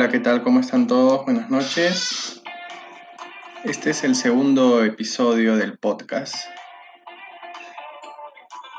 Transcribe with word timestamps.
Hola, 0.00 0.08
¿qué 0.08 0.20
tal? 0.20 0.42
¿Cómo 0.42 0.60
están 0.60 0.86
todos? 0.86 1.26
Buenas 1.26 1.50
noches. 1.50 2.40
Este 3.64 3.90
es 3.90 4.02
el 4.02 4.14
segundo 4.14 4.82
episodio 4.82 5.56
del 5.58 5.76
podcast. 5.76 6.36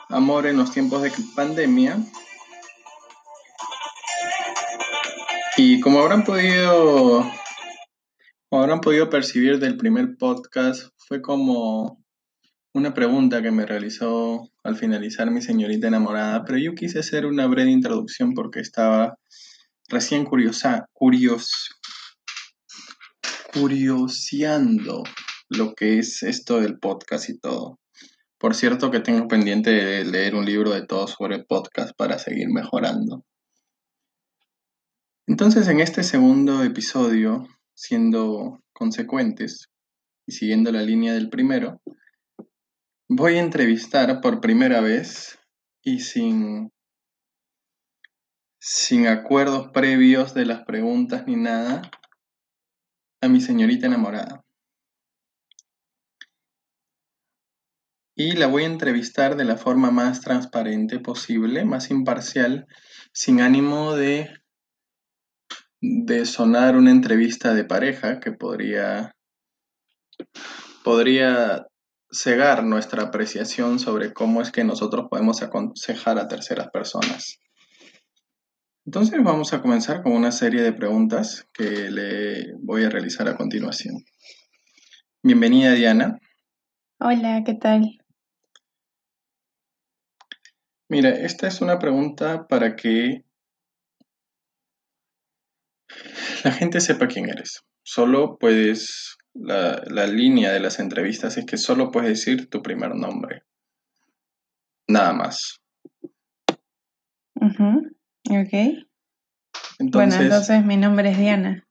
Amor 0.09 0.47
en 0.47 0.57
los 0.57 0.71
tiempos 0.71 1.03
de 1.03 1.11
pandemia. 1.35 1.99
Y 5.57 5.79
como 5.81 5.99
habrán 5.99 6.23
podido, 6.23 7.23
como 8.49 8.63
habrán 8.63 8.81
podido 8.81 9.11
percibir 9.11 9.59
del 9.59 9.77
primer 9.77 10.17
podcast, 10.17 10.89
fue 11.07 11.21
como 11.21 12.03
una 12.73 12.95
pregunta 12.95 13.43
que 13.43 13.51
me 13.51 13.67
realizó 13.67 14.49
al 14.63 14.75
finalizar 14.75 15.29
mi 15.29 15.43
señorita 15.43 15.87
enamorada, 15.87 16.43
pero 16.45 16.57
yo 16.57 16.73
quise 16.73 16.97
hacer 16.97 17.27
una 17.27 17.45
breve 17.45 17.69
introducción 17.69 18.33
porque 18.33 18.59
estaba 18.59 19.19
recién 19.91 20.25
curiosa, 20.25 20.85
curios, 20.93 21.69
curioseando 23.53 25.03
lo 25.49 25.73
que 25.75 25.99
es 25.99 26.23
esto 26.23 26.61
del 26.61 26.79
podcast 26.79 27.29
y 27.29 27.37
todo. 27.37 27.79
Por 28.39 28.55
cierto 28.55 28.89
que 28.89 29.01
tengo 29.01 29.27
pendiente 29.27 29.69
de 29.69 30.05
leer 30.05 30.33
un 30.33 30.45
libro 30.45 30.71
de 30.71 30.85
todo 30.85 31.07
sobre 31.07 31.43
podcast 31.43 31.95
para 31.95 32.17
seguir 32.17 32.47
mejorando. 32.49 33.23
Entonces 35.27 35.67
en 35.67 35.79
este 35.79 36.03
segundo 36.03 36.63
episodio, 36.63 37.47
siendo 37.75 38.63
consecuentes 38.73 39.69
y 40.25 40.31
siguiendo 40.31 40.71
la 40.71 40.81
línea 40.81 41.13
del 41.13 41.29
primero, 41.29 41.81
voy 43.07 43.35
a 43.35 43.41
entrevistar 43.41 44.21
por 44.21 44.41
primera 44.41 44.81
vez 44.81 45.37
y 45.83 45.99
sin 45.99 46.71
sin 48.63 49.07
acuerdos 49.07 49.69
previos 49.73 50.35
de 50.35 50.45
las 50.45 50.63
preguntas 50.65 51.25
ni 51.25 51.35
nada, 51.35 51.81
a 53.19 53.27
mi 53.27 53.41
señorita 53.41 53.87
enamorada. 53.87 54.43
Y 58.15 58.33
la 58.33 58.45
voy 58.45 58.63
a 58.63 58.67
entrevistar 58.67 59.35
de 59.35 59.45
la 59.45 59.57
forma 59.57 59.89
más 59.89 60.21
transparente 60.21 60.99
posible, 60.99 61.65
más 61.65 61.89
imparcial, 61.89 62.67
sin 63.11 63.41
ánimo 63.41 63.95
de, 63.95 64.29
de 65.81 66.27
sonar 66.27 66.75
una 66.75 66.91
entrevista 66.91 67.55
de 67.55 67.65
pareja 67.65 68.19
que 68.19 68.31
podría, 68.31 69.15
podría 70.83 71.65
cegar 72.11 72.63
nuestra 72.63 73.03
apreciación 73.03 73.79
sobre 73.79 74.13
cómo 74.13 74.39
es 74.39 74.51
que 74.51 74.63
nosotros 74.63 75.07
podemos 75.09 75.41
aconsejar 75.41 76.19
a 76.19 76.27
terceras 76.27 76.69
personas. 76.69 77.39
Entonces 78.85 79.23
vamos 79.23 79.53
a 79.53 79.61
comenzar 79.61 80.01
con 80.01 80.13
una 80.13 80.31
serie 80.31 80.63
de 80.63 80.73
preguntas 80.73 81.47
que 81.53 81.91
le 81.91 82.55
voy 82.59 82.83
a 82.83 82.89
realizar 82.89 83.27
a 83.27 83.37
continuación. 83.37 84.03
Bienvenida 85.21 85.73
Diana. 85.73 86.17
Hola, 86.99 87.43
¿qué 87.45 87.53
tal? 87.53 87.99
Mira, 90.89 91.09
esta 91.09 91.47
es 91.47 91.61
una 91.61 91.77
pregunta 91.77 92.47
para 92.47 92.75
que 92.75 93.23
la 96.43 96.51
gente 96.51 96.81
sepa 96.81 97.07
quién 97.07 97.29
eres. 97.29 97.63
Solo 97.83 98.37
puedes, 98.39 99.15
la, 99.35 100.07
línea 100.07 100.51
de 100.51 100.59
las 100.59 100.79
entrevistas 100.79 101.37
es 101.37 101.45
que 101.45 101.57
solo 101.57 101.91
puedes 101.91 102.09
decir 102.09 102.49
tu 102.49 102.63
primer 102.63 102.95
nombre. 102.95 103.43
Nada 104.87 105.13
más. 105.13 105.61
Ok. 108.29 108.53
bueno, 109.79 110.15
entonces 110.15 110.63
mi 110.65 110.77
nombre 110.77 111.11
es 111.11 111.17
Diana. 111.17 111.67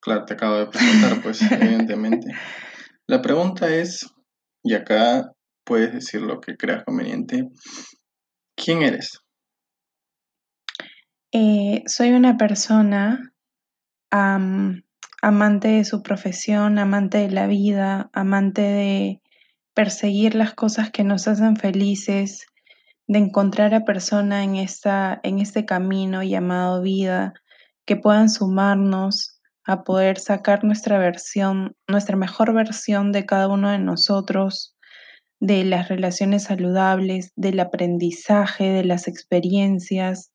Claro, 0.00 0.24
te 0.24 0.34
acabo 0.34 0.56
de 0.56 0.66
preguntar, 0.66 1.22
pues, 1.22 1.40
evidentemente. 1.52 2.34
La 3.06 3.22
pregunta 3.22 3.68
es, 3.68 4.12
y 4.64 4.74
acá 4.74 5.32
puedes 5.64 5.92
decir 5.92 6.20
lo 6.22 6.40
que 6.40 6.56
creas 6.56 6.84
conveniente, 6.84 7.48
¿quién 8.56 8.82
eres? 8.82 9.20
Eh, 11.32 11.82
soy 11.86 12.10
una 12.10 12.36
persona 12.36 13.32
amante 14.10 15.68
de 15.68 15.84
su 15.84 16.02
profesión, 16.02 16.78
amante 16.78 17.18
de 17.18 17.30
la 17.30 17.46
vida, 17.46 18.10
amante 18.12 18.60
de 18.60 19.22
perseguir 19.74 20.34
las 20.34 20.52
cosas 20.54 20.90
que 20.90 21.04
nos 21.04 21.28
hacen 21.28 21.56
felices, 21.56 22.46
de 23.06 23.18
encontrar 23.18 23.74
a 23.74 23.84
personas 23.84 24.44
en, 24.44 24.56
esta, 24.56 25.20
en 25.22 25.38
este 25.38 25.64
camino 25.64 26.22
llamado 26.22 26.82
vida 26.82 27.34
que 27.84 27.96
puedan 27.96 28.28
sumarnos 28.30 29.40
a 29.64 29.84
poder 29.84 30.18
sacar 30.18 30.64
nuestra 30.64 30.98
versión, 30.98 31.76
nuestra 31.88 32.16
mejor 32.16 32.52
versión 32.52 33.12
de 33.12 33.26
cada 33.26 33.48
uno 33.48 33.70
de 33.70 33.78
nosotros, 33.78 34.76
de 35.40 35.64
las 35.64 35.88
relaciones 35.88 36.44
saludables, 36.44 37.32
del 37.36 37.60
aprendizaje, 37.60 38.70
de 38.70 38.84
las 38.84 39.08
experiencias. 39.08 40.32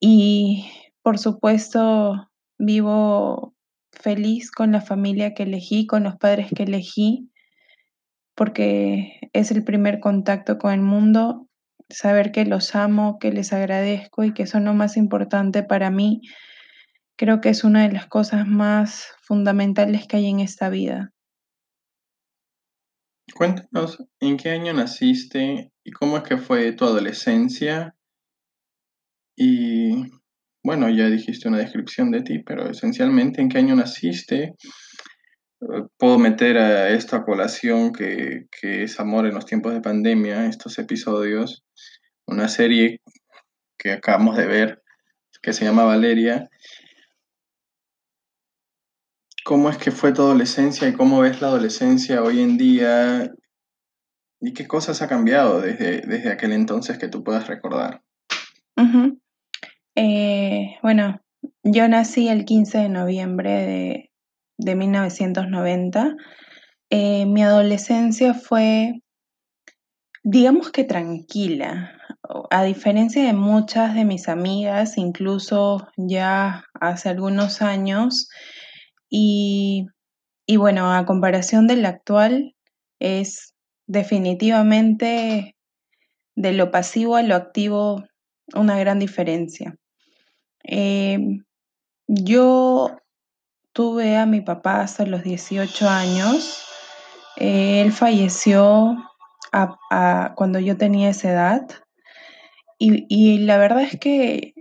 Y 0.00 0.70
por 1.02 1.18
supuesto, 1.18 2.28
vivo 2.58 3.54
feliz 3.92 4.50
con 4.50 4.72
la 4.72 4.80
familia 4.80 5.34
que 5.34 5.44
elegí, 5.44 5.86
con 5.86 6.04
los 6.04 6.16
padres 6.16 6.48
que 6.54 6.64
elegí, 6.64 7.30
porque 8.34 9.20
es 9.32 9.50
el 9.50 9.64
primer 9.64 10.00
contacto 10.00 10.58
con 10.58 10.72
el 10.72 10.80
mundo 10.80 11.48
saber 11.88 12.32
que 12.32 12.44
los 12.44 12.74
amo, 12.74 13.18
que 13.18 13.32
les 13.32 13.52
agradezco 13.52 14.24
y 14.24 14.34
que 14.34 14.46
son 14.46 14.64
lo 14.64 14.74
más 14.74 14.96
importante 14.96 15.62
para 15.62 15.90
mí, 15.90 16.22
creo 17.16 17.40
que 17.40 17.50
es 17.50 17.64
una 17.64 17.86
de 17.86 17.92
las 17.92 18.06
cosas 18.06 18.46
más 18.46 19.08
fundamentales 19.22 20.06
que 20.06 20.16
hay 20.16 20.26
en 20.26 20.40
esta 20.40 20.68
vida. 20.68 21.12
Cuéntanos, 23.34 24.04
¿en 24.20 24.36
qué 24.36 24.50
año 24.50 24.72
naciste 24.72 25.70
y 25.84 25.90
cómo 25.92 26.18
es 26.18 26.22
que 26.24 26.36
fue 26.36 26.72
tu 26.72 26.84
adolescencia? 26.84 27.94
Y 29.36 30.10
bueno, 30.62 30.90
ya 30.90 31.08
dijiste 31.08 31.48
una 31.48 31.58
descripción 31.58 32.10
de 32.10 32.22
ti, 32.22 32.40
pero 32.40 32.68
esencialmente, 32.68 33.40
¿en 33.40 33.48
qué 33.48 33.58
año 33.58 33.74
naciste? 33.74 34.54
puedo 35.96 36.18
meter 36.18 36.58
a 36.58 36.90
esto 36.90 37.16
a 37.16 37.24
colación 37.24 37.92
que, 37.92 38.46
que, 38.50 38.82
es 38.82 38.98
Amor 38.98 39.26
en 39.26 39.34
los 39.34 39.46
tiempos 39.46 39.72
de 39.72 39.80
pandemia, 39.80 40.46
estos 40.46 40.78
episodios, 40.78 41.64
una 42.26 42.48
serie 42.48 43.00
que 43.78 43.92
acabamos 43.92 44.36
de 44.36 44.46
ver 44.46 44.82
que 45.42 45.52
se 45.52 45.64
llama 45.64 45.84
Valeria. 45.84 46.48
¿Cómo 49.44 49.68
es 49.68 49.76
que 49.76 49.90
fue 49.90 50.12
tu 50.12 50.22
adolescencia 50.22 50.88
y 50.88 50.92
cómo 50.92 51.20
ves 51.20 51.40
la 51.40 51.48
adolescencia 51.48 52.22
hoy 52.22 52.40
en 52.40 52.56
día? 52.56 53.28
¿Y 54.40 54.54
qué 54.54 54.68
cosas 54.68 55.02
ha 55.02 55.08
cambiado 55.08 55.60
desde, 55.60 56.02
desde 56.02 56.30
aquel 56.30 56.52
entonces 56.52 56.96
que 56.98 57.08
tú 57.08 57.24
puedas 57.24 57.48
recordar? 57.48 58.02
Eh, 59.94 60.78
bueno, 60.82 61.20
yo 61.62 61.86
nací 61.88 62.28
el 62.28 62.44
15 62.44 62.78
de 62.78 62.88
noviembre 62.88 63.50
de, 63.50 64.10
de 64.58 64.74
1990. 64.74 66.16
Eh, 66.90 67.26
mi 67.26 67.42
adolescencia 67.42 68.34
fue, 68.34 69.02
digamos 70.22 70.70
que 70.70 70.84
tranquila, 70.84 71.98
a 72.50 72.64
diferencia 72.64 73.24
de 73.24 73.32
muchas 73.32 73.94
de 73.94 74.04
mis 74.04 74.28
amigas, 74.28 74.96
incluso 74.96 75.88
ya 75.96 76.64
hace 76.80 77.08
algunos 77.08 77.62
años, 77.62 78.28
y, 79.08 79.86
y 80.46 80.56
bueno, 80.56 80.92
a 80.94 81.04
comparación 81.04 81.66
del 81.66 81.84
actual, 81.84 82.54
es 82.98 83.54
definitivamente 83.86 85.56
de 86.34 86.52
lo 86.52 86.70
pasivo 86.70 87.16
a 87.16 87.22
lo 87.22 87.34
activo 87.34 88.04
una 88.54 88.78
gran 88.78 88.98
diferencia. 88.98 89.76
Eh, 90.64 91.18
yo 92.06 92.96
tuve 93.72 94.16
a 94.16 94.26
mi 94.26 94.40
papá 94.40 94.80
hasta 94.80 95.06
los 95.06 95.22
18 95.22 95.88
años. 95.88 96.64
él 97.36 97.92
falleció 97.92 98.96
cuando 100.36 100.58
yo 100.58 100.76
tenía 100.76 101.10
esa 101.10 101.30
edad. 101.30 101.68
Y, 102.84 103.38
la 103.38 103.58
verdad 103.58 103.82
es 103.82 103.96
que 104.00 104.54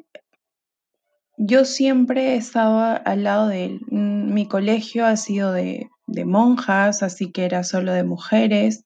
yo 1.38 1.66
siempre 1.66 2.34
he 2.34 2.36
estado 2.36 3.02
al 3.04 3.24
lado 3.24 3.48
de 3.48 3.66
él. 3.66 3.82
Mm, 3.90 4.32
mi 4.32 4.48
colegio 4.48 5.08
ha 5.08 5.18
sido 5.18 5.52
de, 5.52 5.90
monjas, 6.08 7.02
así 7.02 7.32
que 7.32 7.46
era 7.46 7.64
solo 7.64 7.94
de 7.94 8.04
mujeres. 8.04 8.86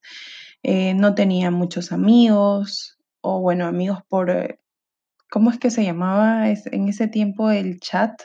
Eh, 0.64 0.94
no 0.94 1.16
tenía 1.16 1.52
muchos 1.52 1.92
amigos, 1.92 2.98
o 3.20 3.42
bueno, 3.42 3.66
amigos 3.66 4.00
por, 4.08 4.30
eh, 4.30 4.60
¿cómo 5.30 5.52
es 5.52 5.60
que 5.60 5.70
se 5.70 5.84
llamaba 5.84 6.50
en 6.50 6.88
ese 6.88 7.10
tiempo 7.10 7.52
el 7.52 7.82
chat? 7.82 8.22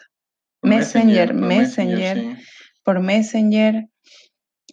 Messenger, 0.62 1.34
Messenger, 1.34 2.36
por 2.84 3.00
Messenger. 3.00 3.88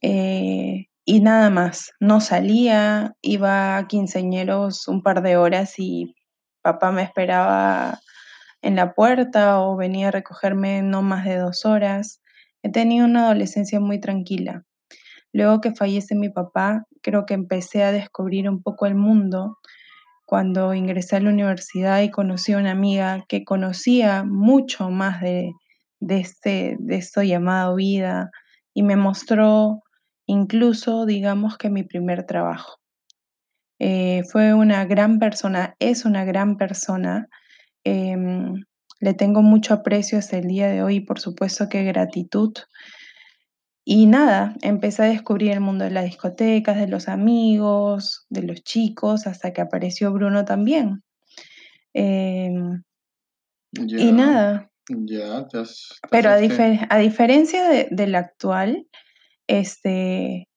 Eh, 0.03 0.85
y 1.03 1.21
nada 1.21 1.49
más, 1.49 1.93
no 1.99 2.21
salía, 2.21 3.15
iba 3.21 3.77
a 3.77 3.87
quinceñeros 3.87 4.87
un 4.87 5.01
par 5.01 5.23
de 5.23 5.37
horas 5.37 5.79
y 5.79 6.16
papá 6.67 6.91
me 6.91 7.01
esperaba 7.01 8.01
en 8.61 8.75
la 8.75 8.93
puerta 8.93 9.61
o 9.61 9.77
venía 9.77 10.09
a 10.09 10.11
recogerme 10.11 10.81
no 10.81 11.01
más 11.01 11.23
de 11.23 11.37
dos 11.37 11.65
horas. 11.65 12.21
He 12.61 12.69
tenido 12.69 13.05
una 13.05 13.27
adolescencia 13.27 13.79
muy 13.79 14.01
tranquila. 14.01 14.65
Luego 15.31 15.61
que 15.61 15.73
fallece 15.73 16.13
mi 16.13 16.27
papá, 16.27 16.83
creo 17.01 17.25
que 17.25 17.35
empecé 17.35 17.83
a 17.83 17.93
descubrir 17.93 18.49
un 18.49 18.61
poco 18.61 18.85
el 18.85 18.95
mundo 18.95 19.59
cuando 20.25 20.73
ingresé 20.73 21.15
a 21.15 21.21
la 21.21 21.29
universidad 21.29 22.01
y 22.01 22.11
conocí 22.11 22.51
a 22.51 22.57
una 22.57 22.71
amiga 22.71 23.23
que 23.29 23.45
conocía 23.45 24.25
mucho 24.25 24.89
más 24.89 25.21
de, 25.21 25.53
de, 26.01 26.19
este, 26.19 26.75
de 26.79 26.97
esto 26.97 27.23
llamado 27.23 27.75
vida 27.75 28.29
y 28.73 28.83
me 28.83 28.97
mostró 28.97 29.83
incluso, 30.25 31.05
digamos 31.05 31.57
que 31.57 31.69
mi 31.69 31.83
primer 31.83 32.25
trabajo. 32.25 32.77
Eh, 33.79 34.23
fue 34.31 34.53
una 34.53 34.85
gran 34.85 35.19
persona, 35.19 35.75
es 35.79 36.05
una 36.05 36.25
gran 36.25 36.57
persona. 36.57 37.27
Em, 37.83 38.63
le 38.99 39.13
tengo 39.13 39.41
mucho 39.41 39.73
aprecio 39.73 40.17
hasta 40.17 40.37
el 40.37 40.47
día 40.47 40.67
de 40.67 40.81
hoy 40.81 40.95
y 40.95 41.01
por 41.01 41.19
supuesto 41.19 41.69
que 41.69 41.83
gratitud. 41.83 42.53
Y 43.85 44.05
nada, 44.07 44.55
empecé 44.61 45.03
a 45.03 45.07
descubrir 45.07 45.51
el 45.51 45.61
mundo 45.61 45.85
de 45.85 45.91
las 45.91 46.05
discotecas, 46.05 46.77
de 46.77 46.87
los 46.87 47.07
amigos, 47.07 48.25
de 48.29 48.43
los 48.43 48.63
chicos, 48.63 49.27
hasta 49.27 49.53
que 49.53 49.61
apareció 49.61 50.11
Bruno 50.11 50.43
también. 50.43 51.03
Em, 51.93 52.83
y 53.71 54.11
nada. 54.11 54.69
Ya, 54.89 55.47
Pero 56.11 56.29
a, 56.29 56.35
a 56.35 56.97
diferencia 56.97 57.67
de, 57.69 57.87
del 57.91 58.15
actual, 58.15 58.87
este, 59.47 60.47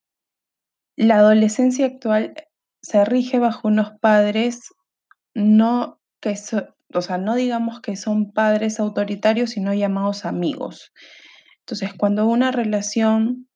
la 0.97 1.17
adolescencia 1.17 1.87
actual 1.87 2.35
se 2.83 3.05
rige 3.05 3.39
bajo 3.39 3.69
unos 3.69 3.93
padres 4.01 4.71
no 5.35 6.01
que 6.21 6.37
o 6.93 7.03
sea, 7.03 7.19
no 7.19 7.35
digamos 7.35 7.81
que 7.81 7.97
son 7.97 8.33
padres 8.33 8.81
autoritarios, 8.81 9.51
sino 9.51 9.73
llamados 9.73 10.25
amigos. 10.25 10.93
Entonces, 11.61 11.95
cuando 11.95 12.27
una 12.27 12.51
relación 12.51 13.49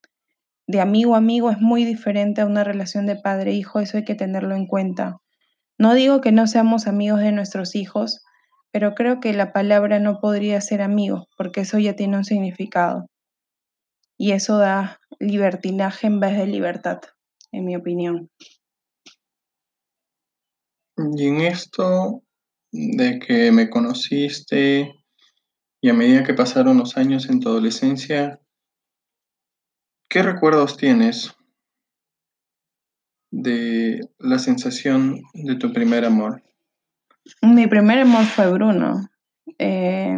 de 0.66 0.80
amigo 0.80 1.14
a 1.14 1.18
amigo 1.18 1.50
es 1.50 1.60
muy 1.60 1.84
diferente 1.84 2.40
a 2.40 2.46
una 2.46 2.64
relación 2.64 3.06
de 3.06 3.16
padre-hijo, 3.16 3.80
eso 3.80 3.96
hay 3.96 4.04
que 4.04 4.14
tenerlo 4.14 4.54
en 4.54 4.66
cuenta. 4.66 5.18
No 5.78 5.94
digo 5.94 6.20
que 6.20 6.32
no 6.32 6.46
seamos 6.46 6.86
amigos 6.86 7.20
de 7.20 7.32
nuestros 7.32 7.74
hijos, 7.74 8.24
pero 8.70 8.94
creo 8.94 9.20
que 9.20 9.32
la 9.32 9.52
palabra 9.52 9.98
no 9.98 10.20
podría 10.20 10.60
ser 10.60 10.80
amigo, 10.80 11.26
porque 11.36 11.62
eso 11.62 11.78
ya 11.78 11.96
tiene 11.96 12.16
un 12.16 12.24
significado. 12.24 13.06
Y 14.16 14.32
eso 14.32 14.58
da 14.58 15.00
libertinaje 15.18 16.06
en 16.06 16.20
vez 16.20 16.36
de 16.36 16.46
libertad, 16.46 17.00
en 17.50 17.64
mi 17.64 17.74
opinión. 17.74 18.30
Y 20.96 21.26
en 21.26 21.40
esto 21.40 22.22
de 22.70 23.18
que 23.18 23.50
me 23.52 23.70
conociste 23.70 24.94
y 25.80 25.88
a 25.88 25.94
medida 25.94 26.24
que 26.24 26.34
pasaron 26.34 26.78
los 26.78 26.96
años 26.96 27.28
en 27.28 27.40
tu 27.40 27.48
adolescencia, 27.48 28.40
¿qué 30.08 30.22
recuerdos 30.22 30.76
tienes 30.76 31.34
de 33.30 34.00
la 34.18 34.38
sensación 34.38 35.20
de 35.34 35.56
tu 35.56 35.72
primer 35.72 36.04
amor? 36.04 36.42
Mi 37.42 37.66
primer 37.66 38.00
amor 38.00 38.24
fue 38.24 38.50
Bruno. 38.52 39.08
Eh, 39.58 40.16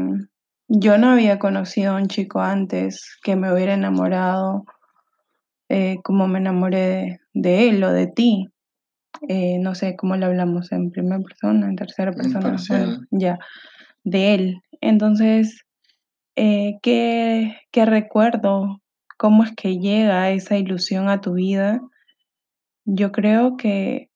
yo 0.68 0.98
no 0.98 1.10
había 1.10 1.38
conocido 1.38 1.92
a 1.92 1.96
un 1.96 2.08
chico 2.08 2.40
antes 2.40 3.18
que 3.22 3.36
me 3.36 3.52
hubiera 3.52 3.74
enamorado 3.74 4.64
eh, 5.68 5.96
como 6.04 6.28
me 6.28 6.38
enamoré 6.38 7.20
de, 7.32 7.68
él 7.68 7.82
o 7.82 7.92
de 7.92 8.06
ti. 8.06 8.48
Eh, 9.28 9.58
no 9.58 9.74
sé 9.74 9.96
cómo 9.96 10.16
lo 10.16 10.26
hablamos 10.26 10.72
en 10.72 10.90
primera 10.90 11.20
persona, 11.20 11.68
en 11.68 11.76
tercera 11.76 12.12
persona, 12.12 12.56
ya, 13.10 13.38
de 14.04 14.34
él. 14.34 14.62
Entonces, 14.80 15.64
eh, 16.36 16.78
¿qué, 16.82 17.56
recuerdo? 17.72 18.82
¿Cómo 19.16 19.44
es 19.44 19.52
que 19.56 19.78
llega 19.78 20.30
esa 20.30 20.56
ilusión 20.58 21.08
a 21.08 21.20
tu 21.20 21.34
vida? 21.34 21.80
Yo 22.84 23.10
creo 23.12 23.56
que 23.56 24.10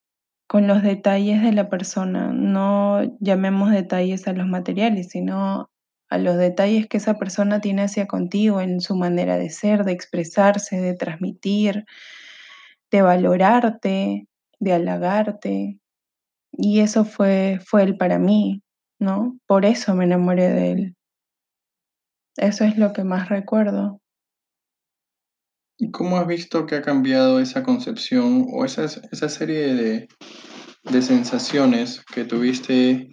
con 0.46 0.66
los 0.66 0.82
detalles 0.82 1.42
de 1.42 1.52
la 1.52 1.68
persona, 1.68 2.32
no 2.32 3.02
llamemos 3.20 3.70
detalles 3.70 4.26
a 4.26 4.32
los 4.32 4.46
materiales, 4.46 5.08
sino 5.10 5.70
a 6.08 6.18
los 6.18 6.36
detalles 6.36 6.88
que 6.88 6.96
esa 6.96 7.14
persona 7.14 7.60
tiene 7.60 7.82
hacia 7.82 8.06
contigo 8.06 8.60
en 8.60 8.80
su 8.80 8.96
manera 8.96 9.36
de 9.36 9.48
ser, 9.48 9.84
de 9.84 9.92
expresarse, 9.92 10.80
de 10.80 10.94
transmitir, 10.94 11.84
de 12.90 13.02
valorarte, 13.02 14.26
de 14.60 14.72
halagarte. 14.74 15.80
Y 16.52 16.80
eso 16.80 17.04
fue, 17.04 17.58
fue 17.64 17.82
él 17.82 17.96
para 17.96 18.18
mí, 18.18 18.62
¿no? 19.00 19.38
Por 19.46 19.64
eso 19.64 19.94
me 19.94 20.04
enamoré 20.04 20.48
de 20.50 20.72
él. 20.72 20.96
Eso 22.36 22.64
es 22.64 22.78
lo 22.78 22.92
que 22.92 23.04
más 23.04 23.28
recuerdo. 23.28 24.00
¿Y 25.78 25.90
cómo 25.90 26.18
has 26.18 26.26
visto 26.26 26.66
que 26.66 26.76
ha 26.76 26.82
cambiado 26.82 27.40
esa 27.40 27.62
concepción 27.62 28.46
o 28.52 28.64
esa, 28.64 28.84
esa 28.84 29.28
serie 29.28 29.74
de, 29.74 30.08
de 30.84 31.02
sensaciones 31.02 32.04
que 32.04 32.24
tuviste 32.24 33.10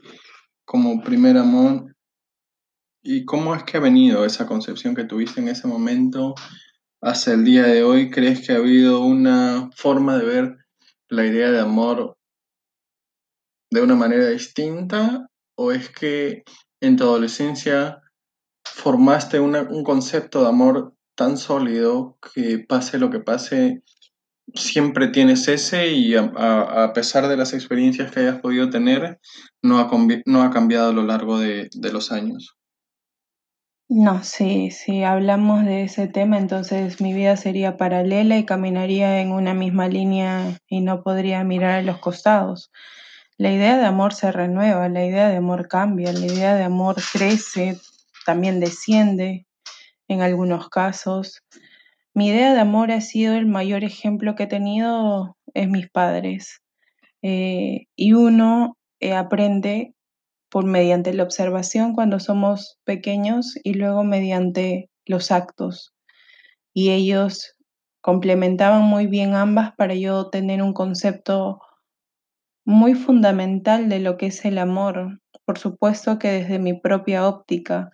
como 0.65 1.01
primer 1.01 1.37
amor? 1.37 1.95
¿Y 3.01 3.23
cómo 3.23 3.55
es 3.55 3.63
que 3.63 3.77
ha 3.77 3.79
venido 3.79 4.25
esa 4.25 4.45
concepción 4.45 4.95
que 4.95 5.05
tuviste 5.05 5.39
en 5.39 5.47
ese 5.47 5.65
momento 5.65 6.35
hasta 7.01 7.33
el 7.33 7.45
día 7.45 7.63
de 7.63 7.83
hoy? 7.83 8.11
¿Crees 8.11 8.45
que 8.45 8.51
ha 8.51 8.57
habido 8.57 8.99
una 8.99 9.69
forma 9.77 10.17
de 10.17 10.25
ver 10.25 10.57
la 11.09 11.25
idea 11.25 11.51
de 11.51 11.59
amor 11.59 12.17
de 13.71 13.81
una 13.81 13.95
manera 13.95 14.27
distinta? 14.27 15.27
¿O 15.55 15.71
es 15.71 15.89
que 15.89 16.43
en 16.81 16.97
tu 16.97 17.03
adolescencia 17.03 18.01
formaste 18.63 19.39
un 19.39 19.83
concepto 19.83 20.41
de 20.41 20.49
amor 20.49 20.93
tan 21.15 21.37
sólido 21.37 22.17
que 22.33 22.59
pase 22.59 22.99
lo 22.99 23.09
que 23.09 23.19
pase, 23.19 23.81
siempre 24.53 25.07
tienes 25.07 25.47
ese 25.47 25.89
y 25.89 26.15
a, 26.15 26.91
pesar 26.93 27.27
de 27.27 27.37
las 27.37 27.53
experiencias 27.53 28.11
que 28.11 28.21
hayas 28.21 28.39
podido 28.39 28.69
tener, 28.69 29.19
no 29.63 29.79
ha, 29.79 29.89
no 30.25 30.43
ha 30.43 30.51
cambiado 30.51 30.89
a 30.89 30.93
lo 30.93 31.03
largo 31.03 31.39
de, 31.39 31.69
de 31.73 31.91
los 31.91 32.11
años. 32.11 32.56
No, 33.89 34.21
sí, 34.21 34.69
si 34.71 35.03
hablamos 35.03 35.63
de 35.63 35.83
ese 35.83 36.07
tema, 36.09 36.37
entonces 36.37 36.99
mi 36.99 37.13
vida 37.13 37.37
sería 37.37 37.77
paralela 37.77 38.37
y 38.37 38.45
caminaría 38.45 39.21
en 39.21 39.31
una 39.31 39.53
misma 39.53 39.87
línea 39.87 40.59
y 40.67 40.81
no 40.81 41.03
podría 41.03 41.41
mirar 41.45 41.71
a 41.79 41.81
los 41.81 41.97
costados. 41.99 42.69
La 43.37 43.51
idea 43.51 43.77
de 43.77 43.85
amor 43.85 44.13
se 44.13 44.31
renueva, 44.33 44.89
la 44.89 45.05
idea 45.05 45.29
de 45.29 45.37
amor 45.37 45.69
cambia, 45.69 46.11
la 46.11 46.25
idea 46.25 46.55
de 46.55 46.63
amor 46.63 46.97
crece, 47.13 47.77
también 48.25 48.59
desciende 48.59 49.45
en 50.07 50.21
algunos 50.21 50.69
casos. 50.69 51.43
Mi 52.13 52.29
idea 52.29 52.53
de 52.53 52.61
amor 52.61 52.91
ha 52.91 53.01
sido 53.01 53.35
el 53.35 53.47
mayor 53.47 53.83
ejemplo 53.85 54.35
que 54.35 54.43
he 54.43 54.47
tenido 54.47 55.37
es 55.53 55.69
mis 55.69 55.89
padres. 55.89 56.61
Eh, 57.23 57.87
y 57.95 58.13
uno 58.13 58.77
eh, 59.01 59.15
aprende 59.15 59.93
por 60.49 60.65
mediante 60.65 61.13
la 61.13 61.23
observación 61.23 61.93
cuando 61.93 62.19
somos 62.19 62.79
pequeños 62.83 63.53
y 63.63 63.73
luego 63.73 64.03
mediante 64.03 64.89
los 65.05 65.31
actos. 65.31 65.93
Y 66.73 66.91
ellos 66.91 67.55
complementaban 68.01 68.83
muy 68.83 69.07
bien 69.07 69.35
ambas 69.35 69.73
para 69.75 69.95
yo 69.95 70.29
tener 70.29 70.61
un 70.61 70.73
concepto 70.73 71.59
muy 72.65 72.95
fundamental 72.95 73.89
de 73.89 73.99
lo 73.99 74.17
que 74.17 74.27
es 74.27 74.45
el 74.45 74.57
amor. 74.57 75.19
Por 75.45 75.57
supuesto 75.57 76.19
que 76.19 76.31
desde 76.31 76.59
mi 76.59 76.73
propia 76.73 77.27
óptica, 77.27 77.91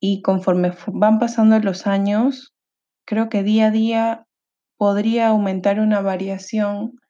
y 0.00 0.20
conforme 0.20 0.72
van 0.88 1.18
pasando 1.18 1.58
los 1.60 1.86
años, 1.86 2.54
creo 3.06 3.30
que 3.30 3.42
día 3.42 3.68
a 3.68 3.70
día 3.70 4.26
podría 4.76 5.28
aumentar 5.28 5.80
una 5.80 6.02
variación, 6.02 7.00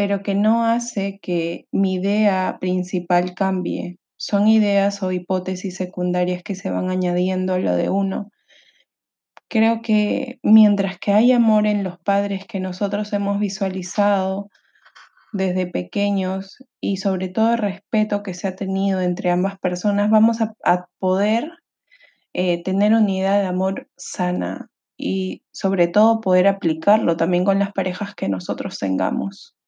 pero 0.00 0.22
que 0.22 0.34
no 0.34 0.64
hace 0.64 1.18
que 1.20 1.66
mi 1.72 1.96
idea 1.96 2.56
principal 2.58 3.34
cambie. 3.34 3.98
Son 4.16 4.48
ideas 4.48 5.02
o 5.02 5.12
hipótesis 5.12 5.76
secundarias 5.76 6.42
que 6.42 6.54
se 6.54 6.70
van 6.70 6.88
añadiendo 6.88 7.52
a 7.52 7.58
lo 7.58 7.76
de 7.76 7.90
uno. 7.90 8.30
Creo 9.48 9.82
que 9.82 10.38
mientras 10.42 10.98
que 10.98 11.12
hay 11.12 11.32
amor 11.32 11.66
en 11.66 11.84
los 11.84 11.98
padres 11.98 12.46
que 12.46 12.60
nosotros 12.60 13.12
hemos 13.12 13.40
visualizado 13.40 14.48
desde 15.34 15.66
pequeños 15.66 16.56
y 16.80 16.96
sobre 16.96 17.28
todo 17.28 17.56
respeto 17.56 18.22
que 18.22 18.32
se 18.32 18.48
ha 18.48 18.56
tenido 18.56 19.02
entre 19.02 19.30
ambas 19.30 19.58
personas, 19.58 20.10
vamos 20.10 20.40
a, 20.40 20.54
a 20.64 20.86
poder 20.98 21.52
eh, 22.32 22.62
tener 22.62 22.94
unidad 22.94 23.38
de 23.42 23.48
amor 23.48 23.86
sana 23.98 24.70
y 24.96 25.42
sobre 25.52 25.88
todo 25.88 26.22
poder 26.22 26.46
aplicarlo 26.46 27.18
también 27.18 27.44
con 27.44 27.58
las 27.58 27.74
parejas 27.74 28.14
que 28.14 28.30
nosotros 28.30 28.78
tengamos. 28.78 29.58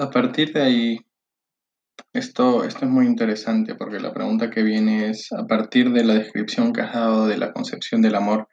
A 0.00 0.08
partir 0.08 0.54
de 0.54 0.62
ahí, 0.62 0.98
esto, 2.14 2.64
esto 2.64 2.86
es 2.86 2.90
muy 2.90 3.04
interesante 3.04 3.74
porque 3.74 4.00
la 4.00 4.14
pregunta 4.14 4.48
que 4.48 4.62
viene 4.62 5.10
es, 5.10 5.30
a 5.30 5.46
partir 5.46 5.90
de 5.90 6.04
la 6.04 6.14
descripción 6.14 6.72
que 6.72 6.80
has 6.80 6.94
dado 6.94 7.26
de 7.26 7.36
la 7.36 7.52
concepción 7.52 8.00
del 8.00 8.14
amor 8.14 8.48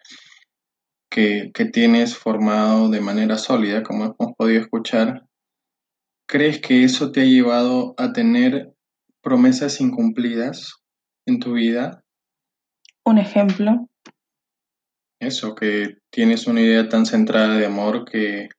que, 1.09 1.51
que 1.53 1.63
tienes 1.63 2.17
formado 2.17 2.89
de 2.89 2.99
manera 2.99 3.37
sólida, 3.37 3.81
como 3.81 4.03
hemos 4.03 4.35
podido 4.37 4.59
escuchar, 4.59 5.23
¿crees 6.27 6.59
que 6.59 6.83
eso 6.83 7.13
te 7.13 7.21
ha 7.21 7.25
llevado 7.25 7.95
a 7.97 8.11
tener 8.11 8.73
promesas 9.21 9.79
incumplidas 9.79 10.83
en 11.25 11.39
tu 11.39 11.53
vida? 11.53 12.03
Un 13.05 13.19
ejemplo. 13.19 13.87
Eso, 15.21 15.55
que 15.55 15.95
tienes 16.09 16.45
una 16.45 16.59
idea 16.59 16.89
tan 16.89 17.05
centrada 17.05 17.57
de 17.57 17.65
amor 17.65 18.03
que, 18.03 18.49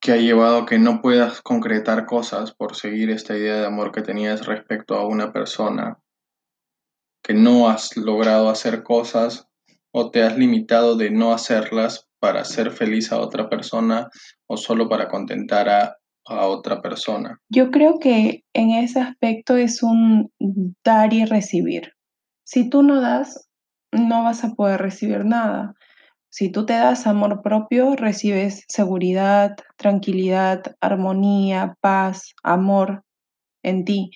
que 0.00 0.12
ha 0.12 0.16
llevado 0.16 0.58
a 0.58 0.66
que 0.66 0.78
no 0.78 1.00
puedas 1.00 1.40
concretar 1.42 2.06
cosas 2.06 2.52
por 2.52 2.76
seguir 2.76 3.10
esta 3.10 3.36
idea 3.36 3.56
de 3.56 3.66
amor 3.66 3.92
que 3.92 4.02
tenías 4.02 4.46
respecto 4.46 4.94
a 4.94 5.06
una 5.06 5.32
persona, 5.32 5.98
que 7.22 7.34
no 7.34 7.68
has 7.68 7.96
logrado 7.96 8.48
hacer 8.48 8.82
cosas 8.82 9.48
o 9.92 10.10
te 10.10 10.22
has 10.22 10.36
limitado 10.36 10.96
de 10.96 11.10
no 11.10 11.32
hacerlas 11.32 12.08
para 12.20 12.44
ser 12.44 12.70
feliz 12.70 13.12
a 13.12 13.20
otra 13.20 13.48
persona 13.48 14.10
o 14.46 14.56
solo 14.56 14.88
para 14.88 15.08
contentar 15.08 15.68
a, 15.68 15.96
a 16.26 16.46
otra 16.46 16.82
persona. 16.82 17.40
Yo 17.48 17.70
creo 17.70 17.98
que 17.98 18.44
en 18.52 18.70
ese 18.70 19.00
aspecto 19.00 19.56
es 19.56 19.82
un 19.82 20.32
dar 20.84 21.12
y 21.12 21.24
recibir. 21.24 21.92
Si 22.44 22.68
tú 22.68 22.82
no 22.82 23.00
das, 23.00 23.48
no 23.92 24.24
vas 24.24 24.44
a 24.44 24.54
poder 24.54 24.80
recibir 24.80 25.24
nada. 25.24 25.74
Si 26.28 26.50
tú 26.50 26.66
te 26.66 26.74
das 26.74 27.06
amor 27.06 27.42
propio, 27.42 27.96
recibes 27.96 28.64
seguridad, 28.68 29.56
tranquilidad, 29.76 30.76
armonía, 30.80 31.76
paz, 31.80 32.34
amor 32.42 33.04
en 33.62 33.84
ti. 33.84 34.10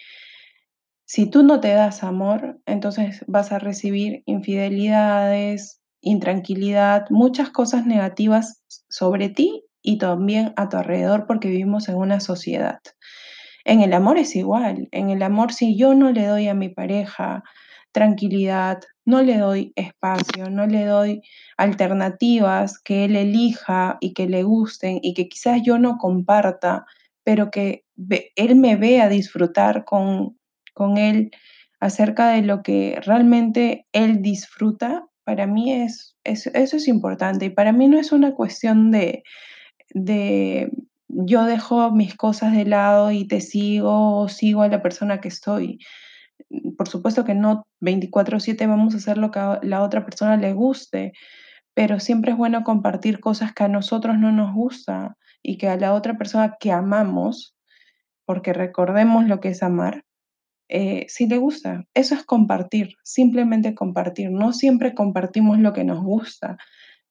Si 1.05 1.29
tú 1.29 1.43
no 1.43 1.61
te 1.61 1.69
das 1.73 2.05
amor, 2.05 2.61
entonces 2.67 3.25
vas 3.27 3.53
a 3.53 3.59
recibir 3.59 4.23
infidelidades, 4.27 5.81
intranquilidad, 6.01 7.07
muchas 7.11 7.51
cosas 7.51 7.87
negativas 7.87 8.63
sobre 8.89 9.29
ti 9.29 9.65
y 9.83 9.99
también 9.99 10.53
a 10.57 10.69
tu 10.69 10.77
alrededor 10.77 11.27
porque 11.27 11.49
vivimos 11.49 11.89
en 11.89 11.97
una 11.97 12.21
sociedad. 12.21 12.81
En 13.65 13.83
el 13.83 13.93
amor 13.93 14.19
es 14.19 14.37
igual. 14.37 14.89
En 14.91 15.11
el 15.11 15.23
amor, 15.23 15.53
si 15.53 15.77
yo 15.77 15.95
no 15.95 16.11
le 16.13 16.27
doy 16.27 16.49
a 16.49 16.55
mi 16.55 16.69
pareja 16.69 17.43
tranquilidad, 17.93 18.79
no 19.11 19.23
le 19.23 19.37
doy 19.37 19.73
espacio, 19.77 20.49
no 20.49 20.67
le 20.67 20.85
doy 20.85 21.23
alternativas 21.57 22.79
que 22.79 23.05
él 23.05 23.17
elija 23.17 23.99
y 24.01 24.15
que 24.15 24.27
le 24.27 24.43
gusten 24.45 25.01
y 25.03 25.15
que 25.15 25.29
quizás 25.29 25.61
yo 25.63 25.79
no 25.79 25.99
comparta, 25.99 26.87
pero 27.25 27.51
que 27.51 27.85
él 28.37 28.57
me 28.57 28.77
vea 28.77 29.09
disfrutar 29.09 29.85
con, 29.85 30.39
con 30.73 30.97
él 30.97 31.31
acerca 31.81 32.31
de 32.31 32.43
lo 32.43 32.63
que 32.63 33.01
realmente 33.05 33.87
él 33.93 34.23
disfruta, 34.23 35.07
para 35.25 35.47
mí 35.47 35.73
es, 35.73 36.17
eso 36.25 36.51
es 36.55 36.89
importante. 36.89 37.47
Y 37.47 37.51
para 37.51 37.73
mí 37.73 37.89
no 37.89 37.99
es 37.99 38.13
una 38.13 38.35
cuestión 38.35 38.91
de, 38.91 39.23
de 39.91 40.71
yo 41.09 41.45
dejo 41.45 41.91
mis 41.91 42.17
cosas 42.17 42.55
de 42.55 42.65
lado 42.65 43.11
y 43.11 43.27
te 43.27 43.41
sigo 43.41 44.21
o 44.21 44.29
sigo 44.29 44.63
a 44.63 44.69
la 44.69 44.83
persona 44.83 45.21
que 45.21 45.29
estoy 45.29 45.79
por 46.77 46.89
supuesto 46.89 47.25
que 47.25 47.35
no 47.35 47.67
24/7 47.81 48.67
vamos 48.67 48.95
a 48.95 48.99
hacer 48.99 49.19
lo 49.19 49.31
que 49.31 49.39
a 49.39 49.61
la 49.63 49.83
otra 49.83 50.05
persona 50.05 50.37
le 50.37 50.53
guste, 50.53 51.13
pero 51.75 52.01
siempre 52.01 52.33
es 52.33 52.39
bueno 52.39 52.65
compartir 52.65 53.21
cosas 53.21 53.53
que 53.53 53.65
a 53.65 53.69
nosotros 53.69 54.19
no 54.19 54.33
nos 54.33 54.55
gusta 54.55 55.17
y 55.43 55.59
que 55.59 55.69
a 55.69 55.77
la 55.77 55.95
otra 55.95 56.19
persona 56.19 56.57
que 56.59 56.73
amamos, 56.73 57.57
porque 58.25 58.53
recordemos 58.53 59.27
lo 59.27 59.41
que 59.41 59.49
es 59.49 59.63
amar, 59.63 60.05
eh, 60.69 61.07
si 61.09 61.27
le 61.27 61.39
gusta. 61.39 61.85
Eso 61.95 62.15
es 62.15 62.25
compartir, 62.25 62.95
simplemente 63.03 63.75
compartir. 63.75 64.31
No 64.31 64.53
siempre 64.53 64.95
compartimos 64.95 65.59
lo 65.59 65.73
que 65.73 65.85
nos 65.85 66.03
gusta, 66.03 66.57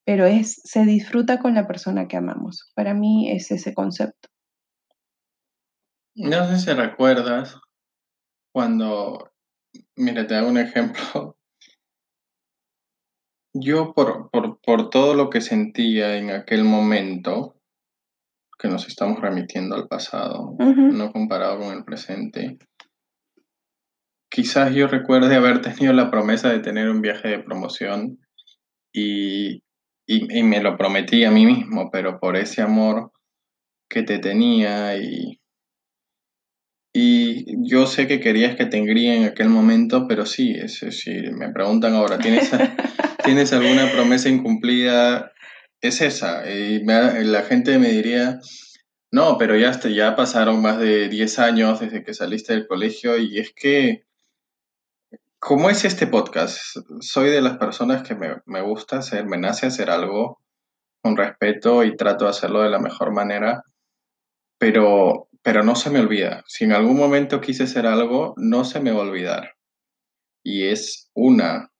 pero 0.06 0.26
es, 0.26 0.62
se 0.64 0.86
disfruta 0.86 1.40
con 1.40 1.56
la 1.56 1.68
persona 1.68 2.08
que 2.08 2.18
amamos. 2.18 2.72
Para 2.76 2.94
mí 2.94 3.32
es 3.32 3.52
ese 3.52 3.74
concepto. 3.74 4.30
No 6.16 6.48
sé 6.48 6.60
si 6.60 6.74
recuerdas 6.74 7.58
cuando, 8.52 9.32
mira, 9.96 10.28
te 10.28 10.36
hago 10.36 10.50
un 10.50 10.58
ejemplo. 10.58 11.38
Yo 13.54 13.94
por, 13.94 14.30
por, 14.32 14.90
todo 14.90 15.16
lo 15.16 15.32
que 15.32 15.42
sentía 15.42 16.18
en 16.18 16.30
aquel 16.30 16.64
momento, 16.64 17.56
que 18.60 18.68
nos 18.68 18.88
estamos 18.88 19.20
remitiendo 19.20 19.76
al 19.76 19.88
pasado, 19.88 20.56
no 20.60 21.12
comparado 21.12 21.60
con 21.60 21.76
el 21.76 21.84
presente, 21.84 22.60
quizás 24.30 24.76
yo 24.76 24.88
recuerde 24.88 25.36
haber 25.36 25.62
tenido 25.62 25.94
la 25.94 26.12
promesa 26.12 26.50
de 26.50 26.60
tener 26.60 26.90
un 26.90 27.02
viaje 27.02 27.28
de 27.28 27.40
promoción 27.40 28.20
y, 28.94 29.64
y, 30.06 30.44
me 30.44 30.62
lo 30.62 30.78
prometí 30.78 31.24
a 31.24 31.32
mí 31.32 31.46
mismo, 31.46 31.90
pero 31.92 32.20
por 32.20 32.36
ese 32.36 32.62
amor 32.62 33.12
que 33.90 34.04
te 34.04 34.20
tenía 34.20 34.96
y, 34.98 35.39
y 36.92 37.46
yo 37.70 37.86
sé 37.86 38.08
que 38.08 38.20
querías 38.20 38.56
que 38.56 38.66
te 38.66 38.78
engríe 38.78 39.16
en 39.16 39.26
aquel 39.26 39.50
momento, 39.50 40.08
pero 40.08 40.26
sí, 40.26 40.54
es, 40.58 40.80
sí, 40.90 41.22
me 41.32 41.52
preguntan 41.52 41.94
ahora, 41.94 42.18
¿tienes, 42.18 42.50
¿tienes 43.24 43.54
alguna 43.54 43.92
promesa 43.92 44.30
incumplida? 44.30 45.32
Es 45.82 46.02
esa. 46.02 46.50
Y 46.50 46.84
la 46.84 47.44
gente 47.44 47.78
me 47.78 47.90
diría, 47.90 48.40
no, 49.12 49.38
pero 49.38 49.56
ya, 49.56 49.80
ya 49.82 50.16
pasaron 50.16 50.62
más 50.62 50.80
de 50.80 51.10
10 51.10 51.40
años 51.40 51.80
desde 51.80 52.04
que 52.04 52.14
saliste 52.14 52.54
del 52.54 52.68
colegio 52.68 53.18
y 53.18 53.40
es 53.40 53.54
que, 53.54 54.04
¿cómo 55.38 55.70
es 55.70 55.86
este 55.86 56.08
podcast? 56.08 56.60
Soy 57.02 57.30
de 57.30 57.42
las 57.42 57.58
personas 57.58 58.02
que 58.02 58.16
me, 58.16 58.38
me 58.46 58.62
gusta 58.62 58.98
hacer, 58.98 59.26
me 59.26 59.38
nace 59.38 59.68
hacer 59.68 59.92
algo 59.92 60.42
con 61.02 61.16
respeto 61.16 61.84
y 61.84 61.96
trato 61.96 62.26
de 62.26 62.32
hacerlo 62.32 62.62
de 62.62 62.70
la 62.70 62.80
mejor 62.80 63.14
manera, 63.14 63.64
pero 64.58 65.29
pero 65.52 65.64
no 65.64 65.76
se 65.76 65.90
me 65.90 66.00
olvida. 66.00 66.44
Si 66.48 66.66
en 66.66 66.74
algún 66.74 66.96
momento 66.96 67.42
quise 67.42 67.64
hacer 67.64 67.88
algo, 67.88 68.36
no 68.38 68.64
se 68.66 68.80
me 68.80 68.92
va 68.92 69.00
a 69.00 69.08
olvidar. 69.08 69.56
Y 70.44 70.68
es 70.68 71.10
una. 71.16 71.72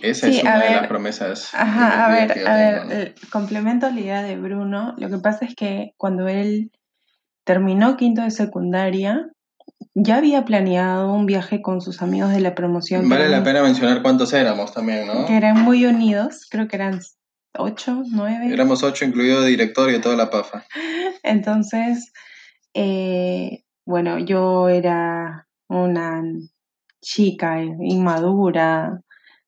Esa 0.00 0.28
es 0.28 0.42
una 0.42 0.58
de 0.64 0.70
las 0.70 0.86
promesas. 0.86 1.50
Ajá, 1.52 2.06
a 2.06 2.10
ver, 2.10 2.48
a 2.48 2.56
ver, 2.56 2.82
eh, 2.90 3.14
complemento 3.30 3.90
la 3.90 4.00
idea 4.00 4.22
de 4.22 4.36
Bruno. 4.36 4.94
Lo 4.96 5.10
que 5.10 5.18
pasa 5.18 5.44
es 5.44 5.54
que 5.54 5.92
cuando 5.98 6.28
él 6.28 6.70
terminó 7.44 7.98
quinto 7.98 8.22
de 8.22 8.30
secundaria, 8.30 9.28
ya 9.94 10.16
había 10.16 10.46
planeado 10.46 11.12
un 11.12 11.26
viaje 11.26 11.60
con 11.60 11.82
sus 11.82 12.00
amigos 12.00 12.30
de 12.30 12.40
la 12.40 12.54
promoción. 12.54 13.06
Vale 13.06 13.28
la 13.28 13.44
pena 13.44 13.62
mencionar 13.62 14.00
cuántos 14.00 14.32
éramos 14.32 14.72
también, 14.72 15.06
¿no? 15.06 15.26
Que 15.26 15.36
eran 15.36 15.60
muy 15.60 15.84
unidos, 15.84 16.46
creo 16.50 16.68
que 16.68 16.76
eran 16.76 17.00
ocho, 17.54 18.02
nueve. 18.10 18.50
Éramos 18.50 18.82
ocho, 18.82 19.04
incluido 19.04 19.44
directorio 19.44 19.98
y 19.98 20.00
toda 20.00 20.16
la 20.16 20.30
pafa. 20.30 20.64
Entonces, 21.22 22.12
eh, 22.74 23.64
bueno, 23.86 24.18
yo 24.18 24.68
era 24.68 25.48
una 25.68 26.22
chica 27.00 27.62
inmadura, 27.62 29.00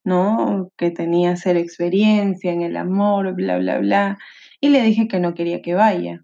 ¿no? 0.04 0.70
Que 0.76 0.90
tenía 0.90 1.36
ser 1.36 1.56
experiencia 1.56 2.52
en 2.52 2.62
el 2.62 2.76
amor, 2.76 3.34
bla, 3.34 3.58
bla, 3.58 3.78
bla, 3.78 4.18
y 4.60 4.70
le 4.70 4.82
dije 4.82 5.08
que 5.08 5.20
no 5.20 5.34
quería 5.34 5.62
que 5.62 5.74
vaya. 5.74 6.22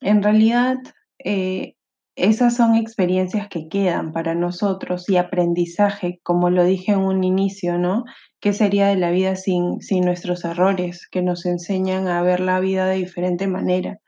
En 0.00 0.22
realidad, 0.22 0.76
eh, 1.18 1.74
esas 2.16 2.54
son 2.56 2.76
experiencias 2.76 3.48
que 3.48 3.68
quedan 3.68 4.12
para 4.12 4.34
nosotros 4.34 5.08
y 5.08 5.16
aprendizaje, 5.16 6.20
como 6.22 6.50
lo 6.50 6.64
dije 6.64 6.92
en 6.92 7.00
un 7.00 7.24
inicio, 7.24 7.78
¿no? 7.78 8.04
¿Qué 8.40 8.52
sería 8.52 8.86
de 8.88 8.96
la 8.96 9.10
vida 9.10 9.34
sin, 9.36 9.80
sin 9.80 10.04
nuestros 10.04 10.44
errores, 10.44 11.08
que 11.10 11.22
nos 11.22 11.46
enseñan 11.46 12.06
a 12.08 12.22
ver 12.22 12.40
la 12.40 12.60
vida 12.60 12.86
de 12.86 12.96
diferente 12.96 13.46
manera? 13.48 13.98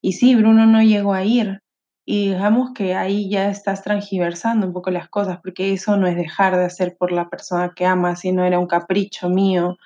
Y 0.00 0.12
sí, 0.12 0.34
Bruno 0.34 0.66
no 0.66 0.82
llegó 0.82 1.14
a 1.14 1.24
ir. 1.24 1.60
Y 2.08 2.28
digamos 2.28 2.72
que 2.72 2.94
ahí 2.94 3.28
ya 3.28 3.50
estás 3.50 3.82
transgiversando 3.82 4.66
un 4.66 4.72
poco 4.72 4.90
las 4.90 5.08
cosas, 5.08 5.40
porque 5.42 5.72
eso 5.72 5.96
no 5.96 6.06
es 6.06 6.16
dejar 6.16 6.56
de 6.56 6.64
hacer 6.64 6.96
por 6.96 7.10
la 7.10 7.28
persona 7.28 7.72
que 7.74 7.84
amas, 7.84 8.20
sino 8.20 8.44
era 8.44 8.60
un 8.60 8.68
capricho 8.68 9.28
mío 9.28 9.76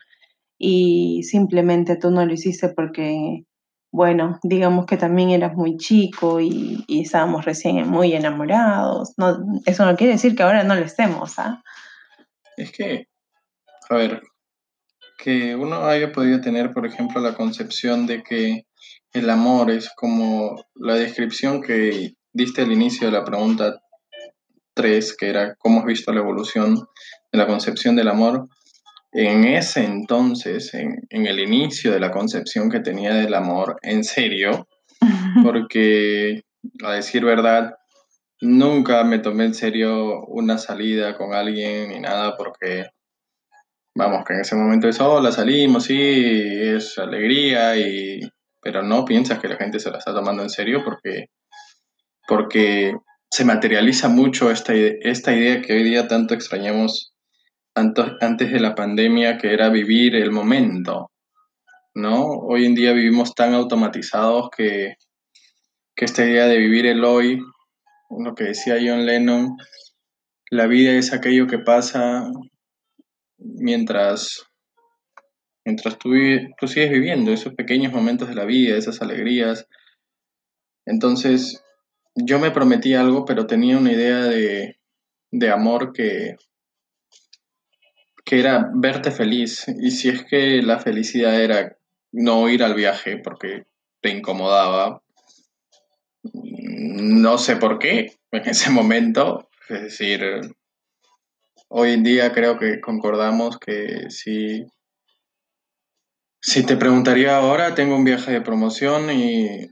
y 0.62 1.22
simplemente 1.22 1.96
tú 1.96 2.10
no 2.10 2.26
lo 2.26 2.34
hiciste 2.34 2.68
porque, 2.68 3.44
bueno, 3.90 4.38
digamos 4.42 4.84
que 4.84 4.98
también 4.98 5.30
eras 5.30 5.54
muy 5.54 5.78
chico 5.78 6.38
y, 6.38 6.84
estábamos 6.86 7.46
recién 7.46 7.88
muy 7.88 8.12
enamorados. 8.12 9.14
Eso 9.64 9.86
no 9.86 9.96
quiere 9.96 10.12
decir 10.12 10.36
que 10.36 10.42
ahora 10.42 10.62
no 10.62 10.74
lo 10.74 10.84
estemos, 10.84 11.38
¿ah? 11.38 11.62
Es 12.58 12.70
que, 12.72 13.06
a 13.88 13.94
ver, 13.94 14.20
que 15.16 15.56
uno 15.56 15.86
haya 15.86 16.12
podido 16.12 16.42
tener, 16.42 16.74
por 16.74 16.84
ejemplo, 16.84 17.22
la 17.22 17.34
concepción 17.34 18.06
de 18.06 18.22
que 18.22 18.66
el 19.12 19.28
amor 19.28 19.70
es 19.70 19.90
como 19.94 20.64
la 20.74 20.94
descripción 20.94 21.62
que 21.62 22.14
diste 22.32 22.62
al 22.62 22.72
inicio 22.72 23.06
de 23.06 23.12
la 23.12 23.24
pregunta 23.24 23.80
3, 24.74 25.16
que 25.16 25.28
era 25.28 25.56
cómo 25.58 25.80
has 25.80 25.86
visto 25.86 26.12
la 26.12 26.20
evolución 26.20 26.76
de 27.32 27.38
la 27.38 27.46
concepción 27.46 27.96
del 27.96 28.08
amor. 28.08 28.48
En 29.12 29.44
ese 29.44 29.84
entonces, 29.84 30.72
en, 30.74 31.08
el 31.10 31.40
inicio 31.40 31.92
de 31.92 31.98
la 31.98 32.12
concepción 32.12 32.70
que 32.70 32.80
tenía 32.80 33.12
del 33.14 33.34
amor, 33.34 33.76
en 33.82 34.04
serio, 34.04 34.68
porque 35.42 36.42
a 36.84 36.92
decir 36.92 37.24
verdad, 37.24 37.74
nunca 38.40 39.02
me 39.02 39.18
tomé 39.18 39.46
en 39.46 39.54
serio 39.54 40.24
una 40.26 40.58
salida 40.58 41.16
con 41.16 41.34
alguien 41.34 41.88
ni 41.88 41.98
nada, 41.98 42.36
porque 42.36 42.86
vamos, 43.96 44.24
que 44.24 44.34
en 44.34 44.40
ese 44.40 44.54
momento 44.54 44.88
es, 44.88 45.00
hola, 45.00 45.32
salimos, 45.32 45.84
sí, 45.84 45.98
es 45.98 46.96
alegría 46.96 47.76
y 47.76 48.20
pero 48.60 48.82
no 48.82 49.04
piensas 49.04 49.38
que 49.38 49.48
la 49.48 49.56
gente 49.56 49.80
se 49.80 49.90
la 49.90 49.98
está 49.98 50.14
tomando 50.14 50.42
en 50.42 50.50
serio 50.50 50.82
porque, 50.84 51.26
porque 52.26 52.94
se 53.30 53.44
materializa 53.44 54.08
mucho 54.08 54.50
esta, 54.50 54.74
esta 54.74 55.34
idea 55.34 55.62
que 55.62 55.72
hoy 55.72 55.84
día 55.84 56.08
tanto 56.08 56.34
extrañamos 56.34 57.12
antes 57.74 58.52
de 58.52 58.60
la 58.60 58.74
pandemia, 58.74 59.38
que 59.38 59.52
era 59.52 59.68
vivir 59.68 60.14
el 60.16 60.32
momento, 60.32 61.10
¿no? 61.94 62.24
Hoy 62.26 62.66
en 62.66 62.74
día 62.74 62.92
vivimos 62.92 63.34
tan 63.34 63.54
automatizados 63.54 64.50
que, 64.54 64.94
que 65.94 66.04
esta 66.04 66.24
idea 66.24 66.46
de 66.46 66.58
vivir 66.58 66.86
el 66.86 67.04
hoy, 67.04 67.40
lo 68.10 68.34
que 68.34 68.44
decía 68.44 68.78
John 68.80 69.06
Lennon, 69.06 69.56
la 70.50 70.66
vida 70.66 70.92
es 70.92 71.12
aquello 71.12 71.46
que 71.46 71.58
pasa 71.58 72.24
mientras, 73.38 74.42
mientras 75.64 75.98
tú, 75.98 76.10
tú 76.58 76.68
sigues 76.68 76.90
viviendo 76.90 77.32
esos 77.32 77.54
pequeños 77.54 77.92
momentos 77.92 78.28
de 78.28 78.34
la 78.34 78.44
vida, 78.44 78.76
esas 78.76 79.02
alegrías. 79.02 79.66
Entonces, 80.86 81.62
yo 82.14 82.38
me 82.38 82.50
prometí 82.50 82.94
algo, 82.94 83.24
pero 83.24 83.46
tenía 83.46 83.78
una 83.78 83.92
idea 83.92 84.24
de, 84.24 84.78
de 85.30 85.50
amor 85.50 85.92
que, 85.92 86.36
que 88.24 88.40
era 88.40 88.70
verte 88.74 89.10
feliz. 89.10 89.66
Y 89.80 89.90
si 89.90 90.08
es 90.08 90.24
que 90.24 90.62
la 90.62 90.78
felicidad 90.78 91.40
era 91.40 91.76
no 92.12 92.48
ir 92.48 92.62
al 92.62 92.74
viaje 92.74 93.18
porque 93.18 93.64
te 94.00 94.10
incomodaba, 94.10 95.02
no 96.22 97.38
sé 97.38 97.56
por 97.56 97.78
qué 97.78 98.18
en 98.32 98.48
ese 98.48 98.70
momento, 98.70 99.48
es 99.68 99.82
decir, 99.82 100.22
hoy 101.68 101.90
en 101.92 102.02
día 102.02 102.32
creo 102.32 102.58
que 102.58 102.80
concordamos 102.80 103.58
que 103.58 104.10
si, 104.10 104.64
si 106.40 106.64
te 106.64 106.76
preguntaría 106.76 107.36
ahora, 107.36 107.74
tengo 107.74 107.96
un 107.96 108.04
viaje 108.04 108.32
de 108.32 108.40
promoción 108.40 109.10
y 109.10 109.68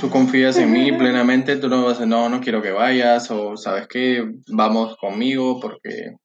tú 0.00 0.10
confías 0.10 0.56
en 0.56 0.72
mí 0.72 0.92
plenamente, 0.92 1.56
tú 1.56 1.68
no 1.68 1.84
vas 1.84 1.86
a 1.86 2.00
decir, 2.00 2.08
no, 2.08 2.28
no 2.28 2.40
quiero 2.40 2.62
que 2.62 2.72
vayas, 2.72 3.30
o 3.30 3.56
sabes 3.56 3.86
qué, 3.88 4.24
vamos 4.48 4.96
conmigo, 4.96 5.60
porque, 5.60 6.16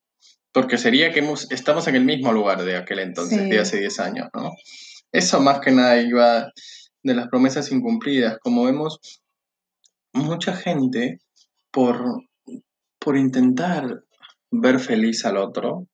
porque 0.51 0.77
sería 0.77 1.13
que 1.13 1.23
estamos 1.51 1.87
en 1.87 1.95
el 1.95 2.05
mismo 2.05 2.31
lugar 2.31 2.63
de 2.63 2.77
aquel 2.77 2.99
entonces, 2.99 3.47
de 3.49 3.59
hace 3.59 3.79
10 3.79 3.99
años, 3.99 4.29
¿no? 4.33 4.51
Eso 5.11 5.39
más 5.39 5.59
que 5.59 5.71
nada 5.71 6.01
iba 6.01 6.51
de 7.03 7.13
las 7.13 7.27
promesas 7.27 7.71
incumplidas. 7.71 8.37
Como 8.39 8.65
vemos, 8.65 8.99
mucha 10.13 10.55
gente, 10.55 11.19
por, 11.71 12.23
por 12.99 13.17
intentar 13.17 14.03
ver 14.51 14.79
feliz 14.79 15.25
al 15.25 15.37
otro, 15.37 15.87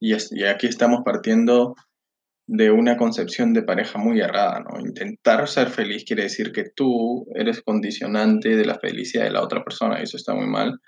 y, 0.00 0.14
y 0.14 0.44
aquí 0.44 0.66
estamos 0.66 1.02
partiendo 1.04 1.74
de 2.52 2.72
una 2.72 2.96
concepción 2.96 3.52
de 3.52 3.62
pareja 3.62 3.96
muy 3.96 4.20
errada, 4.20 4.58
¿no? 4.58 4.80
Intentar 4.80 5.46
ser 5.46 5.68
feliz 5.68 6.04
quiere 6.04 6.24
decir 6.24 6.50
que 6.50 6.64
tú 6.74 7.24
eres 7.36 7.62
condicionante 7.62 8.56
de 8.56 8.64
la 8.64 8.76
felicidad 8.76 9.22
de 9.22 9.30
la 9.30 9.44
otra 9.44 9.62
persona 9.62 10.00
y 10.00 10.02
eso 10.02 10.16
está 10.16 10.34
muy 10.34 10.48
mal. 10.48 10.80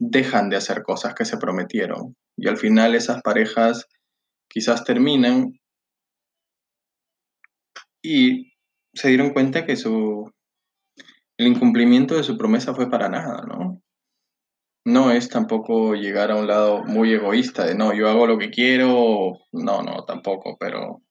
Dejan 0.00 0.50
de 0.50 0.56
hacer 0.56 0.82
cosas 0.82 1.14
que 1.14 1.24
se 1.24 1.36
prometieron 1.36 2.16
y 2.36 2.48
al 2.48 2.56
final 2.56 2.96
esas 2.96 3.22
parejas 3.22 3.86
quizás 4.48 4.82
terminan 4.82 5.52
y 8.02 8.54
se 8.92 9.10
dieron 9.10 9.30
cuenta 9.30 9.64
que 9.64 9.76
su 9.76 10.28
el 11.38 11.46
incumplimiento 11.46 12.16
de 12.16 12.24
su 12.24 12.36
promesa 12.36 12.74
fue 12.74 12.90
para 12.90 13.08
nada, 13.08 13.44
¿no? 13.46 13.80
No 14.84 15.10
es 15.10 15.28
tampoco 15.28 15.94
llegar 15.94 16.30
a 16.30 16.36
un 16.36 16.46
lado 16.46 16.82
muy 16.84 17.12
egoísta 17.12 17.66
de 17.66 17.74
no, 17.74 17.94
yo 17.94 18.08
hago 18.08 18.26
lo 18.26 18.38
que 18.38 18.50
quiero, 18.50 19.38
no, 19.52 19.82
no, 19.82 20.04
tampoco, 20.04 20.56
pero, 20.58 21.02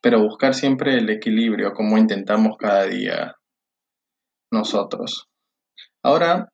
pero 0.00 0.22
buscar 0.22 0.54
siempre 0.54 0.96
el 0.96 1.10
equilibrio 1.10 1.72
como 1.72 1.98
intentamos 1.98 2.56
cada 2.58 2.86
día 2.86 3.36
nosotros. 4.50 5.28
Ahora, 6.02 6.48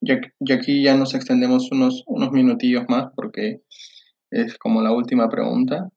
y 0.00 0.52
aquí 0.52 0.82
ya 0.82 0.96
nos 0.96 1.14
extendemos 1.14 1.70
unos, 1.72 2.04
unos 2.06 2.30
minutillos 2.30 2.84
más 2.88 3.06
porque 3.16 3.62
es 4.30 4.58
como 4.58 4.82
la 4.82 4.92
última 4.92 5.28
pregunta, 5.28 5.88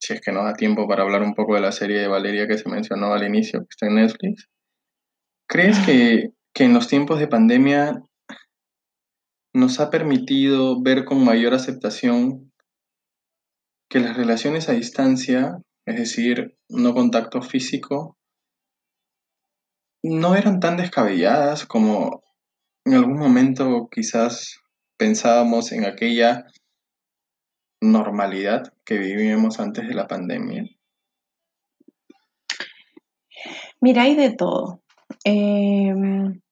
si 0.00 0.14
es 0.14 0.20
que 0.20 0.32
nos 0.32 0.44
da 0.44 0.54
tiempo 0.54 0.86
para 0.88 1.02
hablar 1.02 1.22
un 1.22 1.34
poco 1.34 1.54
de 1.54 1.60
la 1.60 1.72
serie 1.72 1.98
de 1.98 2.08
Valeria 2.08 2.46
que 2.46 2.58
se 2.58 2.68
mencionó 2.68 3.12
al 3.12 3.26
inicio, 3.26 3.60
que 3.60 3.66
está 3.70 3.86
en 3.86 3.96
Netflix. 3.96 4.48
¿Crees 5.48 5.78
que, 5.86 6.30
que 6.52 6.64
en 6.64 6.74
los 6.74 6.88
tiempos 6.88 7.18
de 7.20 7.28
pandemia 7.28 8.02
nos 9.56 9.80
ha 9.80 9.88
permitido 9.88 10.82
ver 10.82 11.06
con 11.06 11.24
mayor 11.24 11.54
aceptación 11.54 12.52
que 13.88 14.00
las 14.00 14.14
relaciones 14.14 14.68
a 14.68 14.72
distancia, 14.72 15.56
es 15.86 15.96
decir, 15.96 16.58
no 16.68 16.92
contacto 16.92 17.40
físico, 17.40 18.18
no 20.02 20.36
eran 20.36 20.60
tan 20.60 20.76
descabelladas 20.76 21.64
como 21.64 22.22
en 22.84 22.94
algún 22.94 23.18
momento 23.18 23.88
quizás 23.90 24.60
pensábamos 24.98 25.72
en 25.72 25.86
aquella 25.86 26.44
normalidad 27.80 28.74
que 28.84 28.98
vivíamos 28.98 29.58
antes 29.58 29.88
de 29.88 29.94
la 29.94 30.06
pandemia? 30.06 30.64
Mira, 33.80 34.02
hay 34.02 34.16
de 34.16 34.34
todo. 34.34 34.82
Em, 35.24 36.42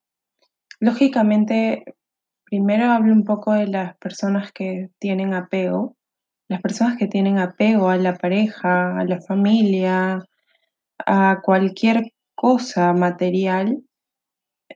lógicamente, 0.80 1.84
Primero 2.54 2.92
hablo 2.92 3.12
un 3.12 3.24
poco 3.24 3.52
de 3.52 3.66
las 3.66 3.96
personas 3.96 4.52
que 4.52 4.88
tienen 5.00 5.34
apego. 5.34 5.96
Las 6.48 6.62
personas 6.62 6.96
que 6.96 7.08
tienen 7.08 7.38
apego 7.38 7.88
a 7.88 7.96
la 7.96 8.14
pareja, 8.14 8.96
a 8.96 9.04
la 9.04 9.20
familia, 9.20 10.22
a 11.04 11.40
cualquier 11.42 12.12
cosa 12.36 12.92
material, 12.92 13.82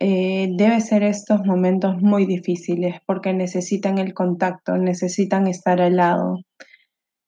eh, 0.01 0.49
debe 0.57 0.81
ser 0.81 1.05
estos 1.05 1.47
momentos 1.47 2.03
muy 2.03 2.27
difíciles 2.27 2.97
porque 3.07 3.33
necesitan 3.33 3.99
el 3.99 4.13
contacto, 4.13 4.77
necesitan 4.77 5.47
estar 5.47 5.81
al 5.81 5.95
lado 5.95 6.41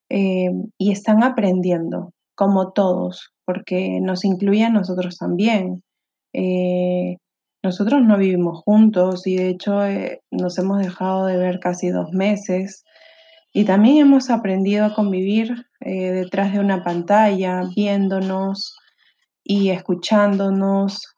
eh, 0.08 0.50
y 0.76 0.90
están 0.90 1.22
aprendiendo, 1.22 2.12
como 2.34 2.72
todos, 2.72 3.30
porque 3.44 4.00
nos 4.00 4.24
incluye 4.24 4.64
a 4.64 4.70
nosotros 4.70 5.16
también. 5.16 5.84
Eh, 6.32 7.18
nosotros 7.62 8.02
no 8.02 8.16
vivimos 8.16 8.62
juntos 8.64 9.26
y 9.26 9.36
de 9.36 9.48
hecho 9.50 9.84
eh, 9.84 10.22
nos 10.30 10.58
hemos 10.58 10.78
dejado 10.78 11.26
de 11.26 11.36
ver 11.36 11.60
casi 11.60 11.90
dos 11.90 12.10
meses 12.12 12.84
y 13.52 13.64
también 13.64 13.98
hemos 13.98 14.30
aprendido 14.30 14.86
a 14.86 14.94
convivir 14.94 15.66
eh, 15.80 16.12
detrás 16.12 16.52
de 16.52 16.60
una 16.60 16.84
pantalla, 16.84 17.62
viéndonos 17.74 18.76
y 19.42 19.70
escuchándonos 19.70 21.16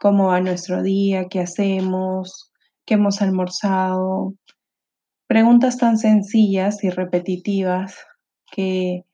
cómo 0.00 0.28
va 0.28 0.40
nuestro 0.40 0.82
día, 0.82 1.26
qué 1.28 1.40
hacemos, 1.40 2.52
qué 2.86 2.94
hemos 2.94 3.20
almorzado. 3.22 4.34
Preguntas 5.26 5.78
tan 5.78 5.98
sencillas 5.98 6.84
y 6.84 6.90
repetitivas 6.90 7.96
que, 8.52 9.04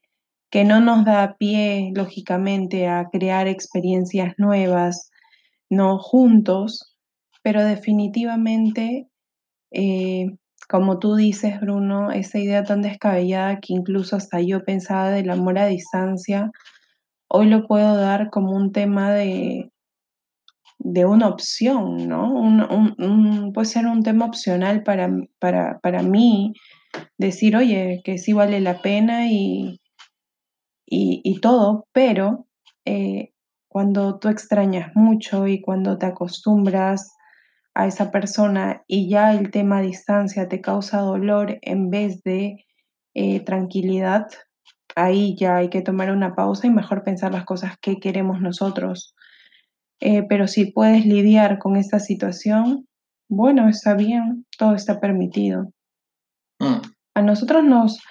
que 0.50 0.64
no 0.64 0.80
nos 0.80 1.04
da 1.06 1.36
pie, 1.38 1.92
lógicamente, 1.94 2.88
a 2.88 3.08
crear 3.10 3.48
experiencias 3.48 4.34
nuevas 4.36 5.09
no 5.70 5.98
juntos, 5.98 6.96
pero 7.42 7.64
definitivamente, 7.64 9.08
eh, 9.72 10.26
como 10.68 10.98
tú 10.98 11.14
dices, 11.14 11.60
Bruno, 11.60 12.10
esa 12.10 12.38
idea 12.38 12.64
tan 12.64 12.82
descabellada 12.82 13.60
que 13.60 13.72
incluso 13.72 14.16
hasta 14.16 14.40
yo 14.40 14.64
pensaba 14.64 15.10
del 15.10 15.30
amor 15.30 15.58
a 15.58 15.66
distancia, 15.66 16.50
hoy 17.28 17.46
lo 17.48 17.66
puedo 17.66 17.96
dar 17.96 18.30
como 18.30 18.52
un 18.52 18.72
tema 18.72 19.12
de, 19.12 19.70
de 20.78 21.04
una 21.04 21.28
opción, 21.28 22.08
¿no? 22.08 23.52
puede 23.52 23.66
ser 23.66 23.86
un 23.86 24.02
tema 24.02 24.24
opcional 24.24 24.82
para, 24.82 25.10
para, 25.38 26.02
mí, 26.02 26.54
decir, 27.18 27.56
oye, 27.56 28.00
que 28.02 28.18
sí 28.18 28.32
vale 28.32 28.60
la 28.60 28.80
pena 28.80 29.30
y, 29.30 29.78
y, 30.86 31.40
todo, 31.40 31.86
pero 31.92 32.46
eh, 32.86 33.32
cuando 33.70 34.18
tú 34.18 34.28
extrañas 34.28 34.90
mucho 34.96 35.46
y 35.46 35.60
cuando 35.60 35.96
te 35.96 36.06
acostumbras 36.06 37.14
a 37.72 37.86
esa 37.86 38.10
persona 38.10 38.82
y 38.88 39.08
ya 39.08 39.32
el 39.32 39.52
tema 39.52 39.78
a 39.78 39.82
distancia 39.82 40.48
te 40.48 40.60
causa 40.60 40.98
dolor 40.98 41.60
en 41.62 41.88
vez 41.88 42.20
de 42.24 42.66
eh, 43.14 43.38
tranquilidad, 43.44 44.26
ahí 44.96 45.36
ya 45.36 45.54
hay 45.54 45.70
que 45.70 45.82
tomar 45.82 46.10
una 46.10 46.34
pausa 46.34 46.66
y 46.66 46.70
mejor 46.70 47.04
pensar 47.04 47.30
las 47.30 47.44
cosas 47.44 47.76
que 47.80 48.00
queremos 48.00 48.40
nosotros. 48.40 49.14
Eh, 50.00 50.24
pero 50.28 50.48
si 50.48 50.72
puedes 50.72 51.06
lidiar 51.06 51.60
con 51.60 51.76
esta 51.76 52.00
situación, 52.00 52.88
bueno, 53.28 53.68
está 53.68 53.94
bien, 53.94 54.46
todo 54.58 54.74
está 54.74 54.98
permitido. 54.98 55.72
Mm. 56.58 56.80
A 57.14 57.22
nosotros 57.22 57.62
nos, 57.62 58.02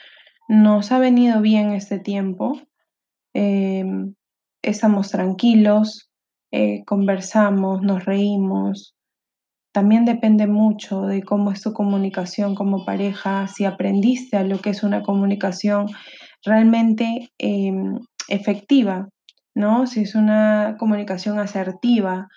nos 0.47 0.93
ha 0.93 0.99
venido 0.99 1.41
bien 1.41 1.73
este 1.73 1.99
tiempo. 1.99 2.61
Em, 3.33 4.15
estamos 4.61 5.09
tranquilos, 5.09 6.09
eh, 6.51 6.83
conversamos, 6.85 7.81
nos 7.81 8.05
reímos. 8.05 8.95
También 9.71 10.05
depende 10.05 10.47
mucho 10.47 11.03
de 11.03 11.23
cómo 11.23 11.51
es 11.51 11.61
tu 11.61 11.73
comunicación 11.73 12.55
como 12.55 12.85
pareja, 12.85 13.47
si 13.47 13.65
aprendiste 13.65 14.37
a 14.37 14.43
lo 14.43 14.59
que 14.59 14.71
es 14.71 14.83
una 14.83 15.03
comunicación 15.03 15.87
realmente 16.43 17.29
em, 17.37 17.99
efectiva, 18.27 19.09
¿no? 19.53 19.85
Si 19.85 20.01
es 20.01 20.15
una 20.15 20.75
comunicación 20.79 21.39
asertiva, 21.39 22.27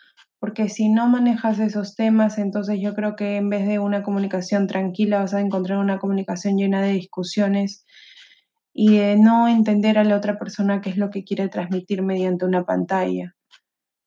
porque 0.41 0.69
si 0.69 0.89
no 0.89 1.09
manejas 1.09 1.59
esos 1.61 1.95
temas, 1.95 2.37
entonces 2.37 2.79
yo 2.83 2.95
creo 2.95 3.17
que 3.17 3.37
en 3.37 3.49
vez 3.49 3.67
de 3.67 3.79
una 3.79 4.03
comunicación 4.03 4.67
tranquila 4.67 5.21
vas 5.21 5.35
a 5.35 5.41
encontrar 5.41 5.79
una 5.79 5.99
comunicación 5.99 6.57
llena 6.57 6.83
de 6.83 6.93
discusiones 6.93 7.87
y 8.73 8.97
de 8.99 9.17
no 9.17 9.49
entender 9.49 9.99
a 9.99 10.05
la 10.05 10.17
otra 10.17 10.39
persona 10.39 10.81
qué 10.81 10.91
es 10.91 10.97
lo 10.97 11.11
que 11.11 11.25
quiere 11.25 11.49
transmitir 11.49 12.03
mediante 12.03 12.45
una 12.45 12.65
pantalla. 12.65 13.35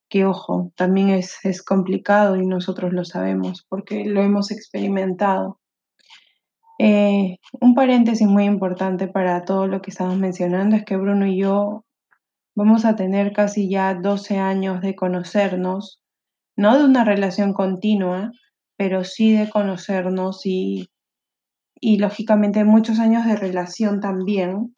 Que 0.09 0.25
ojo, 0.25 0.71
también 0.75 1.09
es, 1.09 1.37
es 1.43 1.63
complicado 1.63 2.35
y 2.35 2.45
nosotros 2.45 2.93
lo 2.93 3.05
sabemos 3.05 3.65
porque 3.69 4.05
lo 4.05 4.21
hemos 4.21 4.51
experimentado. 4.51 5.59
Eh, 6.79 7.37
un 7.61 7.73
paréntesis 7.73 8.27
muy 8.27 8.45
importante 8.45 9.07
para 9.07 9.45
todo 9.45 9.67
lo 9.67 9.81
que 9.81 9.91
estamos 9.91 10.17
mencionando 10.17 10.75
es 10.75 10.83
que 10.83 10.97
Bruno 10.97 11.25
y 11.25 11.39
yo 11.39 11.85
vamos 12.55 12.85
a 12.85 12.95
tener 12.95 13.33
casi 13.33 13.69
ya 13.69 13.93
12 13.93 14.37
años 14.39 14.81
de 14.81 14.95
conocernos 14.95 16.01
no 16.55 16.77
de 16.77 16.85
una 16.85 17.03
relación 17.03 17.53
continua, 17.53 18.31
pero 18.77 19.03
sí 19.03 19.33
de 19.33 19.49
conocernos 19.49 20.45
y, 20.45 20.89
y 21.79 21.97
lógicamente 21.97 22.63
muchos 22.63 22.99
años 22.99 23.25
de 23.25 23.35
relación 23.35 23.99
también 23.99 24.73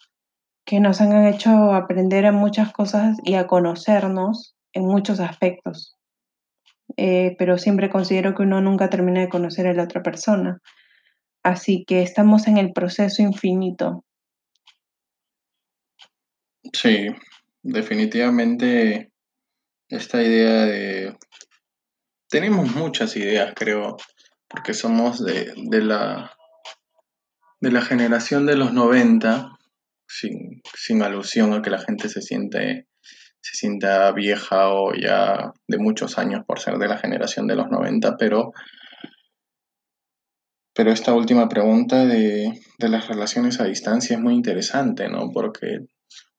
que 0.66 0.80
nos 0.80 1.00
han 1.00 1.26
hecho 1.26 1.74
aprender 1.74 2.26
a 2.26 2.32
muchas 2.32 2.74
cosas 2.74 3.18
y 3.24 3.36
a 3.36 3.48
conocernos 3.48 4.56
en 4.74 4.86
muchos 4.86 5.20
aspectos. 5.20 5.96
Eh, 6.98 7.36
pero 7.38 7.58
siempre 7.58 7.90
considero 7.90 8.36
que 8.36 8.44
uno 8.44 8.62
nunca 8.62 8.90
termina 8.90 9.22
de 9.22 9.30
conocer 9.30 9.68
a 9.68 9.74
la 9.74 9.84
otra 9.84 10.02
persona. 10.02 10.60
Así 11.44 11.86
que 11.86 12.02
estamos 12.02 12.48
en 12.48 12.58
el 12.58 12.74
proceso 12.74 13.22
infinito. 13.22 14.04
Sí, 16.74 17.08
definitivamente 17.62 19.12
esta 19.90 20.22
idea 20.22 20.66
de 20.66 21.16
tenemos 22.30 22.76
muchas 22.76 23.16
ideas, 23.16 23.54
creo, 23.56 23.96
porque 24.48 24.74
somos 24.74 25.24
de, 25.24 25.54
la, 25.82 26.37
de 27.60 27.72
la 27.72 27.82
generación 27.82 28.46
de 28.46 28.56
los 28.56 28.74
90, 28.74 29.58
sin, 30.08 31.02
alusión 31.02 31.54
a 31.54 31.62
que 31.62 31.70
la 31.70 31.80
gente 31.80 32.10
se 32.10 32.22
siente 32.22 32.88
se 33.40 33.56
sienta 33.56 34.12
vieja 34.12 34.70
o 34.74 34.94
ya 34.94 35.54
de 35.68 35.78
muchos 35.78 36.18
años 36.18 36.44
por 36.46 36.60
ser 36.60 36.78
de 36.78 36.88
la 36.88 36.98
generación 36.98 37.48
de 37.48 37.56
los 37.56 37.70
90, 37.70 38.18
pero, 38.18 38.52
pero 40.74 40.92
esta 40.92 41.14
última 41.14 41.48
pregunta 41.48 42.06
de, 42.06 42.60
de 42.78 42.90
las 42.90 43.08
relaciones 43.08 43.62
a 43.62 43.66
distancia 43.66 44.18
es 44.18 44.22
muy 44.22 44.34
interesante, 44.34 45.08
¿no? 45.08 45.32
Porque 45.32 45.86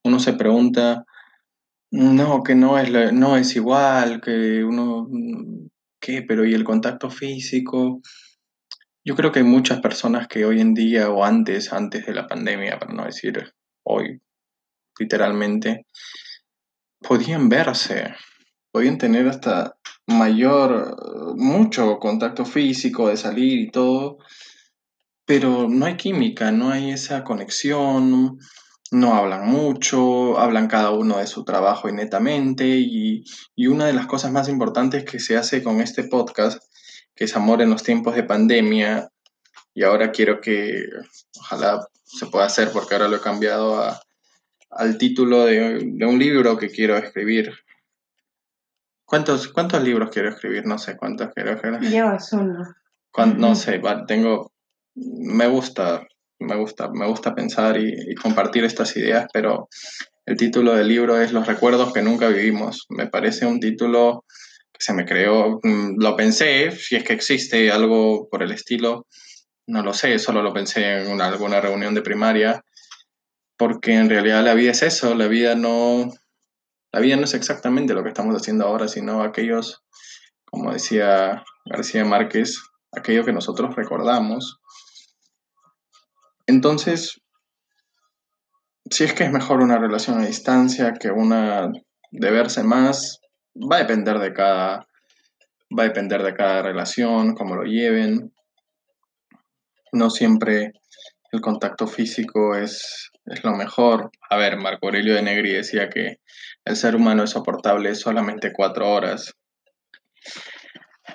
uno 0.04 0.18
se 0.18 0.34
pregunta, 0.34 1.06
no, 1.90 2.42
que 2.42 2.54
no 2.54 2.78
es, 2.78 3.12
no 3.12 3.38
es 3.38 3.56
igual, 3.56 4.20
que 4.20 4.62
uno 4.62 5.08
¿qué? 6.00 6.22
Pero 6.22 6.46
¿y 6.46 6.54
el 6.54 6.64
contacto 6.64 7.10
físico? 7.10 8.00
Yo 9.08 9.16
creo 9.16 9.32
que 9.32 9.38
hay 9.38 9.44
muchas 9.46 9.80
personas 9.80 10.28
que 10.28 10.44
hoy 10.44 10.60
en 10.60 10.74
día 10.74 11.08
o 11.08 11.24
antes, 11.24 11.72
antes 11.72 12.04
de 12.04 12.12
la 12.12 12.26
pandemia, 12.26 12.78
para 12.78 12.92
no 12.92 13.06
decir 13.06 13.54
hoy, 13.82 14.20
literalmente, 14.98 15.86
podían 17.00 17.48
verse, 17.48 18.14
podían 18.70 18.98
tener 18.98 19.26
hasta 19.26 19.78
mayor, 20.06 20.94
mucho 21.38 21.98
contacto 21.98 22.44
físico, 22.44 23.08
de 23.08 23.16
salir 23.16 23.58
y 23.58 23.70
todo, 23.70 24.18
pero 25.24 25.70
no 25.70 25.86
hay 25.86 25.96
química, 25.96 26.52
no 26.52 26.68
hay 26.68 26.90
esa 26.90 27.24
conexión, 27.24 28.36
no 28.90 29.14
hablan 29.14 29.48
mucho, 29.48 30.38
hablan 30.38 30.68
cada 30.68 30.90
uno 30.90 31.16
de 31.16 31.26
su 31.26 31.44
trabajo 31.44 31.88
y 31.88 31.94
netamente, 31.94 32.66
y, 32.76 33.24
una 33.68 33.86
de 33.86 33.94
las 33.94 34.06
cosas 34.06 34.32
más 34.32 34.50
importantes 34.50 35.06
que 35.06 35.18
se 35.18 35.38
hace 35.38 35.62
con 35.62 35.80
este 35.80 36.04
podcast, 36.04 36.62
que 37.18 37.24
es 37.24 37.34
Amor 37.34 37.62
en 37.62 37.70
los 37.70 37.82
tiempos 37.82 38.14
de 38.14 38.22
pandemia, 38.22 39.10
y 39.74 39.82
ahora 39.82 40.12
quiero 40.12 40.40
que, 40.40 40.84
ojalá 41.40 41.84
se 42.04 42.26
pueda 42.26 42.46
hacer, 42.46 42.70
porque 42.72 42.94
ahora 42.94 43.08
lo 43.08 43.16
he 43.16 43.20
cambiado 43.20 43.82
al 44.70 44.98
título 44.98 45.44
de, 45.44 45.78
un 46.06 46.16
libro 46.16 46.56
que 46.56 46.70
quiero 46.70 46.96
escribir. 46.96 47.52
¿Cuántos, 49.04 49.48
¿Cuántos 49.48 49.82
libros 49.82 50.10
quiero 50.12 50.28
escribir? 50.28 50.64
No 50.64 50.78
sé 50.78 50.96
cuántos 50.96 51.32
quiero 51.34 51.54
escribir. 51.54 51.90
Llevas 51.90 52.32
uno. 52.32 52.64
No 53.36 53.54
sé, 53.56 53.82
tengo, 54.06 54.52
me 54.94 55.48
gusta 55.48 56.06
me 56.38 56.54
gusta, 56.54 56.88
me 56.92 57.08
gusta 57.08 57.34
pensar 57.34 57.76
y, 57.78 58.14
compartir 58.14 58.64
estas 58.64 58.96
ideas, 58.96 59.26
pero 59.32 59.68
el 60.24 60.36
título 60.36 60.74
del 60.74 60.86
libro 60.86 61.20
es 61.20 61.32
Los 61.32 61.48
recuerdos 61.48 61.92
que 61.92 62.00
nunca 62.00 62.28
vivimos. 62.28 62.86
Me 62.90 63.08
parece 63.08 63.44
un 63.44 63.58
título 63.58 64.24
se 64.78 64.92
me 64.92 65.04
creó, 65.04 65.60
mm, 65.62 66.00
lo 66.00 66.16
pensé, 66.16 66.70
si 66.70 66.96
es 66.96 67.04
que 67.04 67.12
existe 67.12 67.70
algo 67.70 68.28
por 68.30 68.42
el 68.42 68.52
estilo, 68.52 69.06
no 69.66 69.82
lo 69.82 69.92
sé, 69.92 70.18
solo 70.18 70.42
lo 70.42 70.52
pensé 70.52 71.02
en 71.02 71.20
alguna 71.20 71.60
reunión 71.60 71.94
de 71.94 72.02
primaria, 72.02 72.64
porque 73.56 73.94
en 73.94 74.08
realidad 74.08 74.44
la 74.44 74.54
vida 74.54 74.70
es 74.70 74.82
eso, 74.82 75.14
la 75.14 75.26
vida 75.26 75.54
no, 75.56 76.10
la 76.92 77.00
vida 77.00 77.16
no 77.16 77.24
es 77.24 77.34
exactamente 77.34 77.92
lo 77.92 78.02
que 78.02 78.08
estamos 78.08 78.34
haciendo 78.36 78.66
ahora, 78.66 78.88
sino 78.88 79.22
aquellos, 79.22 79.84
como 80.44 80.72
decía 80.72 81.44
García 81.66 82.04
Márquez, 82.04 82.58
aquello 82.92 83.24
que 83.24 83.32
nosotros 83.32 83.74
recordamos. 83.74 84.60
Entonces, 86.46 87.20
si 88.90 89.04
es 89.04 89.12
que 89.12 89.24
es 89.24 89.32
mejor 89.32 89.60
una 89.60 89.78
relación 89.78 90.18
a 90.18 90.26
distancia 90.26 90.94
que 90.94 91.10
una 91.10 91.70
de 92.10 92.30
verse 92.30 92.62
más, 92.62 93.20
va 93.60 93.76
a 93.76 93.80
depender 93.80 94.18
de 94.18 94.32
cada, 94.32 94.86
va 95.76 95.82
a 95.82 95.88
depender 95.88 96.22
de 96.22 96.34
cada 96.34 96.62
relación, 96.62 97.34
cómo 97.34 97.56
lo 97.56 97.64
lleven. 97.64 98.32
No 99.92 100.10
siempre 100.10 100.72
el 101.32 101.40
contacto 101.40 101.86
físico 101.86 102.54
es, 102.54 103.10
es 103.26 103.44
lo 103.44 103.52
mejor. 103.52 104.10
A 104.30 104.36
ver, 104.36 104.56
Marco 104.56 104.86
Aurelio 104.86 105.14
de 105.14 105.22
Negri 105.22 105.52
decía 105.52 105.88
que 105.88 106.18
el 106.64 106.76
ser 106.76 106.96
humano 106.96 107.24
es 107.24 107.30
soportable 107.30 107.94
solamente 107.94 108.52
cuatro 108.52 108.90
horas. 108.90 109.32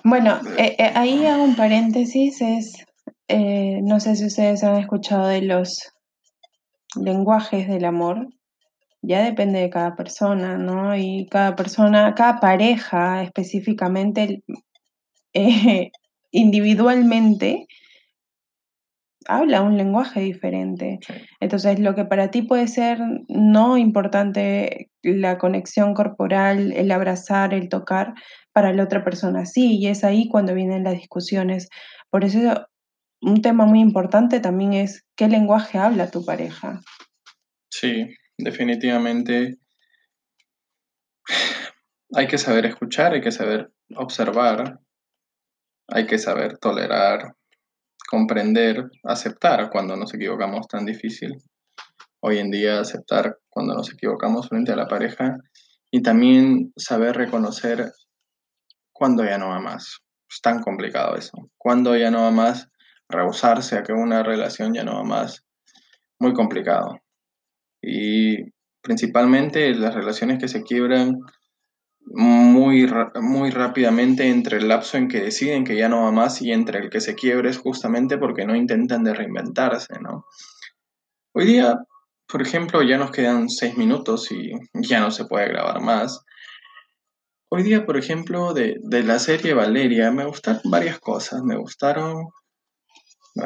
Bueno, 0.04 0.40
eh, 0.58 0.76
eh, 0.80 0.92
ahí 0.96 1.26
hago 1.26 1.44
un 1.44 1.56
paréntesis, 1.56 2.42
es 2.42 2.84
eh, 3.28 3.80
no 3.82 4.00
sé 4.00 4.16
si 4.16 4.26
ustedes 4.26 4.64
han 4.64 4.76
escuchado 4.76 5.28
de 5.28 5.42
los 5.42 5.92
lenguajes 6.96 7.68
del 7.68 7.86
amor. 7.86 8.28
Ya 9.04 9.24
depende 9.24 9.60
de 9.60 9.70
cada 9.70 9.96
persona, 9.96 10.58
¿no? 10.58 10.96
Y 10.96 11.28
cada 11.30 11.56
persona, 11.56 12.16
cada 12.16 12.40
pareja 12.40 13.22
específicamente, 13.22 14.44
eh, 15.34 15.92
individualmente, 16.32 17.68
habla 19.28 19.62
un 19.62 19.78
lenguaje 19.78 20.22
diferente. 20.22 21.00
Entonces, 21.40 21.80
lo 21.80 21.96
que 21.96 22.06
para 22.06 22.32
ti 22.32 22.42
puede 22.42 22.68
ser 22.68 23.00
no 23.28 23.78
importante, 23.78 24.90
la 25.02 25.38
conexión 25.38 25.94
corporal, 25.94 26.72
el 26.74 26.92
abrazar, 26.92 27.54
el 27.54 27.70
tocar, 27.70 28.14
para 28.54 28.72
la 28.72 28.84
otra 28.84 29.04
persona 29.04 29.46
sí, 29.46 29.78
y 29.80 29.88
es 29.88 30.04
ahí 30.04 30.30
cuando 30.30 30.54
vienen 30.54 30.84
las 30.84 30.94
discusiones. 30.94 31.68
Por 32.10 32.24
eso 32.24 32.68
un 33.22 33.42
tema 33.42 33.66
muy 33.66 33.80
importante 33.80 34.40
también 34.40 34.74
es 34.74 35.04
qué 35.16 35.28
lenguaje 35.28 35.78
habla 35.78 36.12
tu 36.12 36.24
pareja. 36.24 36.82
Sí, 37.70 38.16
definitivamente 38.44 39.58
hay 42.16 42.28
que 42.28 42.38
saber 42.38 42.66
escuchar, 42.66 43.14
hay 43.14 43.22
que 43.22 43.32
saber 43.32 43.72
observar, 43.96 44.80
hay 45.88 46.06
que 46.06 46.18
saber 46.18 46.58
tolerar, 46.58 47.36
comprender, 48.10 48.90
aceptar 49.04 49.70
cuando 49.72 49.96
nos 49.96 50.14
equivocamos 50.14 50.68
tan 50.68 50.86
difícil. 50.86 51.38
Hoy 52.22 52.40
en 52.40 52.52
día 52.52 52.80
aceptar 52.80 53.38
cuando 53.50 53.74
nos 53.74 53.92
equivocamos 53.92 54.48
frente 54.48 54.72
a 54.72 54.76
la 54.76 54.88
pareja 54.88 55.38
y 55.92 56.02
también 56.02 56.72
saber 56.78 57.16
reconocer 57.16 57.92
cuando 58.92 59.24
ya 59.26 59.38
no 59.38 59.50
va 59.50 59.60
más. 59.60 60.00
Es 60.30 60.42
tan 60.42 60.62
complicado 60.62 61.16
eso. 61.16 61.50
Cuando 61.58 61.96
ya 61.98 62.12
no 62.12 62.22
va 62.22 62.32
más 62.32 62.70
rehusarse 63.10 63.78
a 63.78 63.84
que 63.84 63.94
una 63.94 64.24
relación 64.24 64.74
ya 64.74 64.84
no 64.84 64.96
va 64.96 65.04
más, 65.04 65.44
muy 66.20 66.34
complicado. 66.34 67.00
Y 67.84 68.38
principalmente 68.82 69.76
las 69.76 69.94
relaciones 69.94 70.40
que 70.40 70.48
se 70.48 70.64
quiebran 70.64 71.20
muy, 72.06 72.90
muy 73.22 73.50
rápidamente 73.52 74.30
entre 74.30 74.58
el 74.58 74.68
lapso 74.68 74.98
en 74.98 75.08
que 75.08 75.22
deciden 75.22 75.64
que 75.64 75.78
ya 75.78 75.90
no 75.90 76.04
va 76.04 76.12
más 76.12 76.42
y 76.42 76.52
entre 76.52 76.80
el 76.80 76.90
que 76.90 77.02
se 77.02 77.16
quiebre 77.16 77.50
es 77.50 77.58
justamente 77.58 78.18
porque 78.18 78.46
no 78.46 78.56
intentan 78.56 79.04
de 79.04 79.14
reinventarse, 79.14 80.00
¿no? 80.02 80.26
Hoy 81.34 81.46
día, 81.46 81.78
por 82.28 82.42
ejemplo, 82.42 82.84
ya 82.84 82.98
nos 82.98 83.12
quedan 83.12 83.50
seis 83.50 83.78
minutos 83.78 84.32
y 84.32 84.52
ya 84.74 85.00
no 85.00 85.12
se 85.12 85.26
puede 85.26 85.48
grabar 85.48 85.82
más. 85.82 86.24
Hoy 87.50 87.64
día, 87.64 87.86
por 87.86 87.98
ejemplo, 87.98 88.54
de, 88.54 88.78
de 88.82 89.04
la 89.04 89.20
serie 89.20 89.54
Valeria, 89.54 90.12
me 90.12 90.26
gustaron 90.26 90.62
varias 90.66 91.00
cosas. 91.00 91.42
Me 91.44 91.58
gustaron 91.58 92.28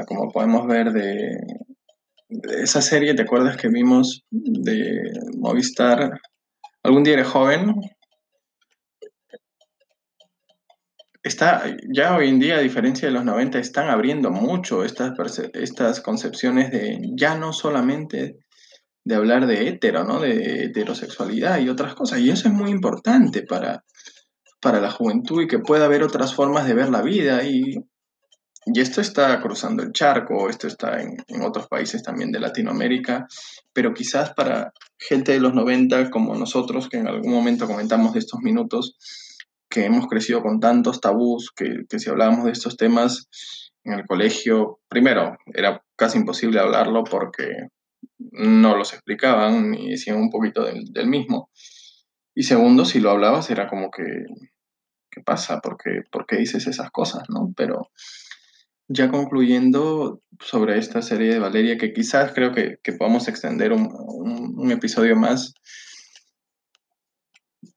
como 0.08 0.32
podemos 0.32 0.68
ver 0.68 0.92
de, 0.92 1.38
esa 2.30 2.82
serie, 2.82 3.14
¿te 3.14 3.24
acuerdas 3.24 3.58
que 3.58 3.70
vimos 3.70 4.24
de 4.30 5.12
Movistar? 5.38 6.20
¿Algún 6.84 7.04
día 7.04 7.14
eres 7.14 7.28
joven? 7.28 7.76
está, 11.28 11.64
ya 11.94 12.16
hoy 12.16 12.30
en 12.30 12.40
día, 12.40 12.58
a 12.58 12.62
diferencia 12.62 13.08
de 13.08 13.14
los 13.14 13.24
90, 13.24 13.60
están 13.60 13.90
abriendo 13.90 14.32
mucho 14.32 14.84
estas, 14.84 15.14
estas 15.54 16.02
concepciones 16.02 16.72
de 16.72 17.00
ya 17.16 17.38
no 17.38 17.54
solamente 17.54 18.38
de 19.04 19.16
hablar 19.16 19.48
de 19.48 19.68
hetero, 19.68 20.04
¿no? 20.04 20.20
De 20.20 20.66
heterosexualidad 20.66 21.60
y 21.60 21.70
otras 21.70 21.96
cosas. 21.96 22.20
Y 22.20 22.30
eso 22.30 22.48
es 22.48 22.54
muy 22.54 22.72
importante 22.72 23.44
para, 23.44 23.84
para 24.62 24.82
la 24.82 24.92
juventud 24.92 25.44
y 25.44 25.48
que 25.48 25.60
pueda 25.60 25.86
haber 25.86 26.04
otras 26.04 26.34
formas 26.34 26.68
de 26.68 26.74
ver 26.74 26.90
la 26.90 27.02
vida. 27.02 27.44
Y, 27.44 27.76
y 28.74 28.82
esto 28.82 29.00
está 29.00 29.40
cruzando 29.42 29.82
el 29.82 29.94
charco, 29.94 30.50
esto 30.50 30.68
está 30.68 31.02
en, 31.02 31.42
otros 31.42 31.68
países 31.68 32.04
también 32.04 32.32
de 32.32 32.40
Latinoamérica, 32.40 33.26
pero 33.72 33.94
quizás 33.94 34.34
para 34.34 34.74
gente 34.98 35.32
de 35.32 35.40
los 35.40 35.54
90 35.54 36.10
como 36.10 36.36
nosotros, 36.36 36.90
que 36.90 36.98
en 36.98 37.08
algún 37.08 37.32
momento 37.32 37.66
comentamos 37.66 38.14
de 38.14 38.20
estos 38.20 38.42
minutos, 38.42 38.98
que 39.70 39.86
hemos 39.86 40.08
crecido 40.08 40.42
con 40.42 40.60
tantos 40.60 41.00
tabús, 41.00 41.52
que, 41.56 41.86
que 41.90 42.00
si 42.00 42.10
hablábamos 42.10 42.46
de 42.46 42.52
estos 42.52 42.76
temas 42.76 43.30
en 43.86 43.94
el 43.94 44.06
colegio, 44.06 44.80
primero, 44.90 45.38
era 45.54 45.82
casi 45.96 46.18
imposible 46.18 46.60
hablarlo 46.60 47.06
porque 47.06 47.70
no 48.18 48.76
los 48.76 48.94
explicaban 48.94 49.72
ni 49.72 49.92
decían 49.92 50.18
un 50.18 50.30
poquito 50.30 50.66
del, 50.66 51.08
mismo. 51.08 51.50
Y 52.36 52.44
segundo, 52.44 52.84
si 52.84 53.00
lo 53.00 53.12
hablabas 53.12 53.50
era 53.50 53.68
como 53.68 53.90
que, 53.92 54.04
¿qué 55.10 55.22
pasa? 55.22 55.60
¿Por 55.60 55.78
qué, 55.78 56.02
¿Por 56.12 56.26
qué 56.26 56.36
dices 56.36 56.68
esas 56.68 56.92
cosas? 56.92 57.24
¿no? 57.30 57.54
Pero 57.56 57.90
ya 58.88 59.10
concluyendo 59.10 60.22
sobre 60.40 60.78
esta 60.78 61.02
serie 61.02 61.34
de 61.34 61.40
Valeria, 61.40 61.78
que 61.78 61.94
quizás 61.94 62.32
creo 62.34 62.54
que, 62.54 62.78
que 62.82 62.94
podamos 62.94 63.28
extender 63.28 63.74
un, 63.74 63.90
un, 63.92 64.72
episodio 64.72 65.16
más, 65.16 65.54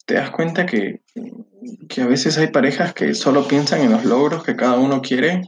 te 0.07 0.14
das 0.14 0.31
cuenta 0.31 0.66
que, 0.66 1.03
que 1.88 2.03
a 2.03 2.07
veces 2.07 2.38
hay 2.38 2.49
parejas 2.49 2.94
que 2.94 3.14
solo 3.14 3.46
piensan 3.49 3.81
en 3.83 3.92
los 3.92 4.05
logros 4.05 4.44
que 4.44 4.57
cada 4.57 4.79
uno 4.79 5.03
quiere 5.03 5.42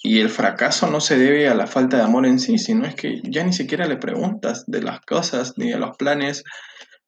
y 0.00 0.20
el 0.20 0.30
fracaso 0.30 0.88
no 0.90 1.00
se 1.00 1.18
debe 1.18 1.48
a 1.48 1.54
la 1.54 1.66
falta 1.66 1.96
de 1.96 2.04
amor 2.04 2.24
en 2.24 2.38
sí, 2.38 2.58
sino 2.58 2.86
es 2.86 2.94
que 2.94 3.20
ya 3.24 3.44
ni 3.44 3.52
siquiera 3.52 3.86
le 3.86 3.96
preguntas 3.96 4.64
de 4.66 4.82
las 4.82 5.00
cosas 5.00 5.54
ni 5.56 5.70
de 5.70 5.78
los 5.78 5.96
planes 5.96 6.44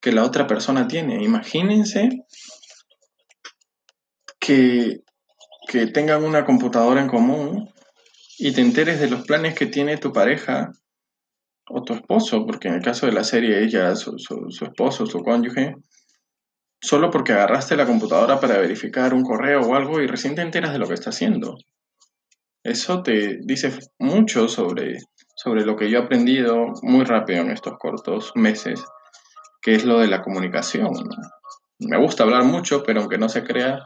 que 0.00 0.12
la 0.12 0.24
otra 0.24 0.46
persona 0.46 0.88
tiene. 0.88 1.22
Imagínense 1.22 2.24
que, 4.40 5.00
que 5.66 5.86
tengan 5.86 6.24
una 6.24 6.44
computadora 6.44 7.00
en 7.00 7.08
común 7.08 7.68
y 8.38 8.52
te 8.52 8.60
enteres 8.60 9.00
de 9.00 9.10
los 9.10 9.26
planes 9.26 9.54
que 9.54 9.66
tiene 9.66 9.98
tu 9.98 10.12
pareja 10.12 10.72
o 11.68 11.82
tu 11.82 11.94
esposo, 11.94 12.44
porque 12.46 12.68
en 12.68 12.74
el 12.74 12.82
caso 12.82 13.06
de 13.06 13.12
la 13.12 13.24
serie 13.24 13.62
ella, 13.62 13.94
su, 13.94 14.18
su, 14.18 14.64
esposo, 14.64 15.06
su 15.06 15.22
cónyuge, 15.22 15.76
solo 16.80 17.10
porque 17.10 17.32
agarraste 17.32 17.76
la 17.76 17.86
computadora 17.86 18.40
para 18.40 18.58
verificar 18.58 19.14
un 19.14 19.22
correo 19.22 19.60
o 19.60 19.74
algo 19.74 20.00
y 20.00 20.06
recién 20.06 20.34
te 20.34 20.42
enteras 20.42 20.72
de 20.72 20.78
lo 20.78 20.88
que 20.88 20.94
está 20.94 21.10
haciendo. 21.10 21.56
Eso 22.62 23.02
te 23.02 23.38
dice 23.42 23.78
mucho 23.98 24.48
sobre, 24.48 24.98
sobre 25.36 25.64
lo 25.64 25.76
que 25.76 25.90
yo 25.90 25.98
he 25.98 26.02
aprendido 26.02 26.72
muy 26.82 27.04
rápido 27.04 27.42
en 27.42 27.50
estos 27.50 27.78
cortos 27.78 28.32
meses, 28.34 28.84
que 29.62 29.74
es 29.74 29.84
lo 29.84 29.98
de 29.98 30.08
la 30.08 30.22
comunicación. 30.22 30.90
Me 31.78 31.98
gusta 31.98 32.24
hablar 32.24 32.44
mucho, 32.44 32.82
pero 32.82 33.00
aunque 33.00 33.18
no 33.18 33.28
se 33.28 33.44
crea, 33.44 33.82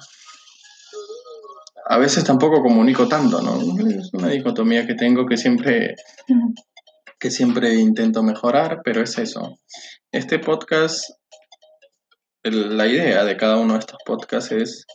a 1.87 1.99
veces 1.99 2.25
tampoco 2.25 2.63
comunico 2.63 3.09
tanto, 3.09 3.43
¿no? 3.43 3.61
Es 3.89 4.13
una 4.13 4.29
dicotomía 4.29 4.87
que 4.87 4.95
tengo 4.95 5.27
que 5.27 5.37
siempre, 5.37 5.95
que 7.19 7.31
siempre 7.31 7.75
intento 7.75 8.23
mejorar, 8.23 8.81
pero 8.85 9.03
es 9.03 9.19
eso. 9.19 9.59
Este 10.11 10.39
podcast, 10.39 11.11
la 12.43 12.87
idea 12.87 13.25
de 13.25 13.37
cada 13.37 13.59
uno 13.59 13.75
de 13.75 13.81
estos 13.81 13.99
podcasts 14.05 14.53
es 14.53 14.87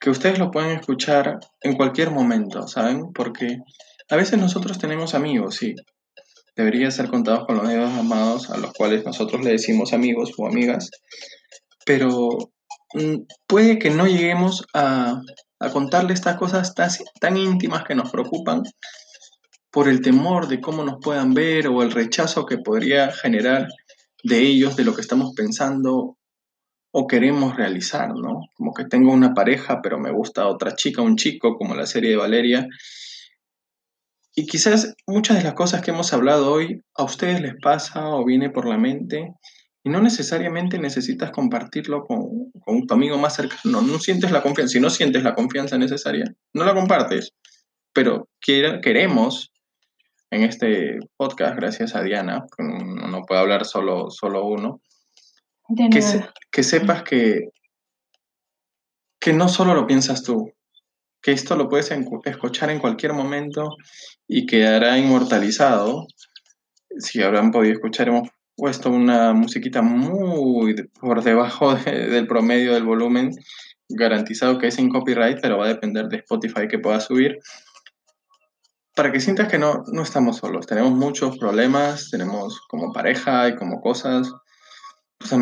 que 0.00 0.10
ustedes 0.10 0.38
lo 0.38 0.50
pueden 0.50 0.78
escuchar 0.78 1.38
en 1.60 1.76
cualquier 1.76 2.10
momento, 2.10 2.66
¿saben? 2.66 3.12
Porque 3.12 3.58
a 4.08 4.16
veces 4.16 4.38
nosotros 4.38 4.78
tenemos 4.78 5.14
amigos, 5.14 5.56
sí. 5.56 5.74
Debería 6.56 6.90
ser 6.90 7.08
contados 7.08 7.46
con 7.46 7.56
los 7.56 7.68
dedos 7.68 7.92
amados 7.92 8.50
a 8.50 8.58
los 8.58 8.72
cuales 8.72 9.04
nosotros 9.04 9.42
le 9.42 9.52
decimos 9.52 9.92
amigos 9.92 10.32
o 10.36 10.46
amigas, 10.46 10.90
pero 11.86 12.28
puede 13.46 13.78
que 13.78 13.90
no 13.90 14.06
lleguemos 14.06 14.66
a, 14.74 15.20
a 15.60 15.70
contarle 15.70 16.14
estas 16.14 16.36
cosas 16.36 16.74
tan, 16.74 16.90
tan 17.20 17.36
íntimas 17.36 17.84
que 17.84 17.94
nos 17.94 18.10
preocupan 18.10 18.62
por 19.70 19.88
el 19.88 20.00
temor 20.00 20.48
de 20.48 20.60
cómo 20.60 20.84
nos 20.84 20.98
puedan 21.00 21.32
ver 21.32 21.68
o 21.68 21.82
el 21.82 21.92
rechazo 21.92 22.46
que 22.46 22.58
podría 22.58 23.12
generar 23.12 23.68
de 24.24 24.40
ellos, 24.40 24.76
de 24.76 24.84
lo 24.84 24.94
que 24.94 25.00
estamos 25.00 25.32
pensando 25.34 26.16
o 26.92 27.06
queremos 27.06 27.56
realizar, 27.56 28.12
¿no? 28.14 28.40
Como 28.54 28.74
que 28.74 28.84
tengo 28.84 29.12
una 29.12 29.32
pareja, 29.32 29.80
pero 29.80 29.98
me 29.98 30.10
gusta 30.10 30.48
otra 30.48 30.74
chica, 30.74 31.02
un 31.02 31.16
chico, 31.16 31.56
como 31.56 31.74
la 31.74 31.86
serie 31.86 32.10
de 32.10 32.16
Valeria. 32.16 32.66
Y 34.34 34.46
quizás 34.46 34.94
muchas 35.06 35.38
de 35.38 35.44
las 35.44 35.54
cosas 35.54 35.82
que 35.82 35.92
hemos 35.92 36.12
hablado 36.12 36.52
hoy 36.52 36.82
a 36.94 37.04
ustedes 37.04 37.40
les 37.40 37.54
pasa 37.62 38.08
o 38.08 38.24
viene 38.24 38.50
por 38.50 38.66
la 38.66 38.76
mente 38.76 39.34
y 39.82 39.90
no 39.90 40.00
necesariamente 40.00 40.78
necesitas 40.78 41.30
compartirlo 41.30 42.04
con, 42.04 42.50
con 42.60 42.86
tu 42.86 42.94
amigo 42.94 43.16
más 43.18 43.36
cercano. 43.36 43.80
No 43.80 43.98
sientes 43.98 44.30
la 44.30 44.42
confianza. 44.42 44.72
Si 44.72 44.80
no 44.80 44.90
sientes 44.90 45.22
la 45.22 45.34
confianza 45.34 45.78
necesaria, 45.78 46.24
no 46.52 46.64
la 46.64 46.74
compartes. 46.74 47.32
Pero 47.92 48.28
quiera, 48.40 48.80
queremos 48.80 49.52
en 50.30 50.44
este 50.44 50.98
podcast, 51.16 51.56
gracias 51.56 51.96
a 51.96 52.02
Diana, 52.02 52.44
no, 52.58 53.08
no 53.08 53.22
puede 53.22 53.40
hablar 53.40 53.64
solo, 53.64 54.10
solo 54.10 54.46
uno, 54.46 54.80
que, 55.90 56.02
se, 56.02 56.24
que, 56.52 56.62
sepas 56.62 57.02
que, 57.02 57.48
que 59.18 59.32
no 59.32 59.48
solo 59.48 59.74
lo 59.74 59.88
piensas 59.88 60.22
tú, 60.22 60.52
que 61.20 61.32
esto 61.32 61.56
lo 61.56 61.68
puedes 61.68 61.90
escuchar 62.24 62.70
en 62.70 62.78
cualquier 62.78 63.12
momento 63.12 63.76
y 64.28 64.46
quedará 64.46 64.98
inmortalizado. 64.98 66.06
Si 66.98 67.22
habrán 67.22 67.50
podido 67.50 67.74
escuchar, 67.74 68.08
hemos 68.08 68.28
puesto 68.60 68.90
una 68.90 69.32
musiquita 69.32 69.80
muy 69.80 70.74
por 71.00 71.24
debajo 71.24 71.74
de, 71.74 72.08
del 72.08 72.26
promedio 72.26 72.74
del 72.74 72.84
volumen, 72.84 73.30
garantizado 73.88 74.58
que 74.58 74.66
es 74.66 74.74
sin 74.74 74.90
copyright, 74.90 75.38
pero 75.40 75.56
va 75.56 75.64
a 75.64 75.68
depender 75.68 76.08
de 76.08 76.18
Spotify 76.18 76.68
que 76.68 76.78
pueda 76.78 77.00
subir. 77.00 77.38
Para 78.94 79.10
que 79.10 79.20
sientas 79.20 79.48
que 79.48 79.58
no, 79.58 79.82
no 79.90 80.02
estamos 80.02 80.36
solos, 80.36 80.66
tenemos 80.66 80.92
muchos 80.92 81.38
problemas, 81.38 82.10
tenemos 82.10 82.60
como 82.68 82.92
pareja 82.92 83.48
y 83.48 83.56
como 83.56 83.80
cosas, 83.80 84.30
pues, 85.18 85.34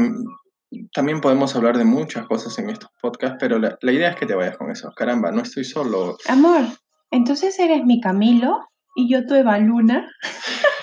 también 0.94 1.20
podemos 1.20 1.56
hablar 1.56 1.76
de 1.76 1.84
muchas 1.84 2.24
cosas 2.26 2.56
en 2.60 2.70
estos 2.70 2.90
podcasts, 3.02 3.38
pero 3.40 3.58
la, 3.58 3.76
la, 3.80 3.92
idea 3.92 4.10
es 4.10 4.16
que 4.16 4.26
te 4.26 4.34
vayas 4.34 4.56
con 4.56 4.70
eso. 4.70 4.92
Caramba, 4.94 5.32
no 5.32 5.42
estoy 5.42 5.64
solo. 5.64 6.16
Amor, 6.28 6.66
entonces 7.10 7.58
eres 7.58 7.84
mi 7.84 8.00
Camilo 8.00 8.68
y 8.94 9.10
yo 9.10 9.26
tu 9.26 9.34
Eva 9.34 9.58
Luna. 9.58 10.08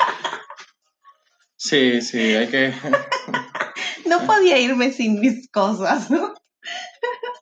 Sí, 1.65 1.99
sí, 2.01 2.19
hay 2.19 2.47
que. 2.47 2.73
no 4.05 4.23
podía 4.27 4.59
irme 4.59 4.91
sin 4.91 5.19
mis 5.19 5.49
cosas, 5.49 6.11
¿no? 6.11 6.35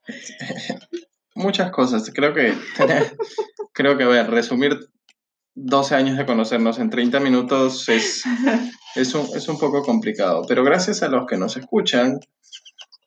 Muchas 1.36 1.72
cosas. 1.72 2.10
Creo 2.14 2.34
que. 2.34 2.54
Creo 3.74 3.98
que, 3.98 4.04
a 4.06 4.08
ver, 4.08 4.30
resumir 4.30 4.80
12 5.56 5.96
años 5.96 6.18
de 6.18 6.26
conocernos 6.26 6.80
en 6.80 6.90
30 6.90 7.20
minutos 7.20 7.90
es, 7.90 8.24
es, 8.96 9.14
un, 9.14 9.28
es 9.36 9.48
un 9.50 9.60
poco 9.60 9.82
complicado, 9.82 10.44
pero 10.48 10.64
gracias 10.64 11.04
a 11.04 11.10
los 11.10 11.26
que 11.26 11.38
nos 11.38 11.58
escuchan, 11.58 12.20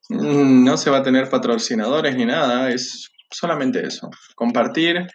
no 0.08 0.76
se 0.76 0.90
va 0.90 0.98
a 0.98 1.02
tener 1.04 1.30
patrocinadores 1.30 2.16
ni 2.16 2.26
nada, 2.26 2.70
es 2.70 3.12
solamente 3.30 3.86
eso, 3.86 4.10
compartir 4.34 5.06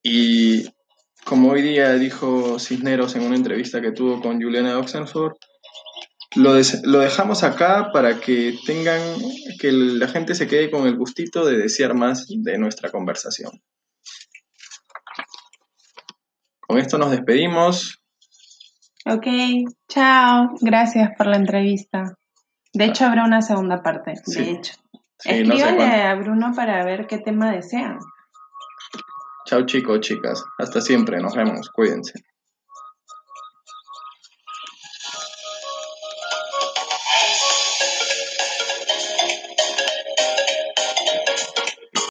y 0.00 0.68
como 1.26 1.50
hoy 1.50 1.60
día 1.60 1.92
dijo 1.94 2.58
Cisneros 2.58 3.16
en 3.16 3.22
una 3.22 3.36
entrevista 3.36 3.80
que 3.80 3.92
tuvo 3.92 4.22
con 4.22 4.40
Juliana 4.40 4.78
Oxenford, 4.78 5.34
lo, 6.36 6.54
de, 6.54 6.64
lo, 6.84 7.00
dejamos 7.00 7.42
acá 7.42 7.90
para 7.92 8.20
que 8.20 8.54
tengan, 8.64 9.00
que 9.58 9.72
la 9.72 10.06
gente 10.06 10.34
se 10.34 10.46
quede 10.46 10.70
con 10.70 10.86
el 10.86 10.96
gustito 10.96 11.44
de 11.44 11.58
desear 11.58 11.94
más 11.94 12.26
de 12.28 12.58
nuestra 12.58 12.90
conversación. 12.90 13.50
Con 16.60 16.78
esto 16.78 16.96
nos 16.98 17.10
despedimos. 17.10 18.02
Ok, 19.04 19.26
chao. 19.88 20.50
Gracias 20.60 21.10
por 21.16 21.26
la 21.26 21.36
entrevista. 21.36 22.16
De 22.72 22.84
hecho, 22.84 23.04
habrá 23.04 23.24
una 23.24 23.40
segunda 23.40 23.82
parte. 23.82 24.14
Sí. 24.24 24.44
De 24.44 24.50
hecho. 24.52 24.74
Sí, 25.18 25.30
Escríbanle 25.30 25.72
no 25.72 25.92
sé 25.92 26.02
a 26.02 26.14
Bruno 26.14 26.52
para 26.54 26.84
ver 26.84 27.06
qué 27.06 27.18
tema 27.18 27.50
desean. 27.50 27.98
Chao 29.46 29.64
chicos, 29.64 30.00
chicas. 30.00 30.44
Hasta 30.58 30.80
siempre. 30.80 31.20
Nos 31.20 31.36
vemos. 31.36 31.70
Cuídense. 31.70 32.14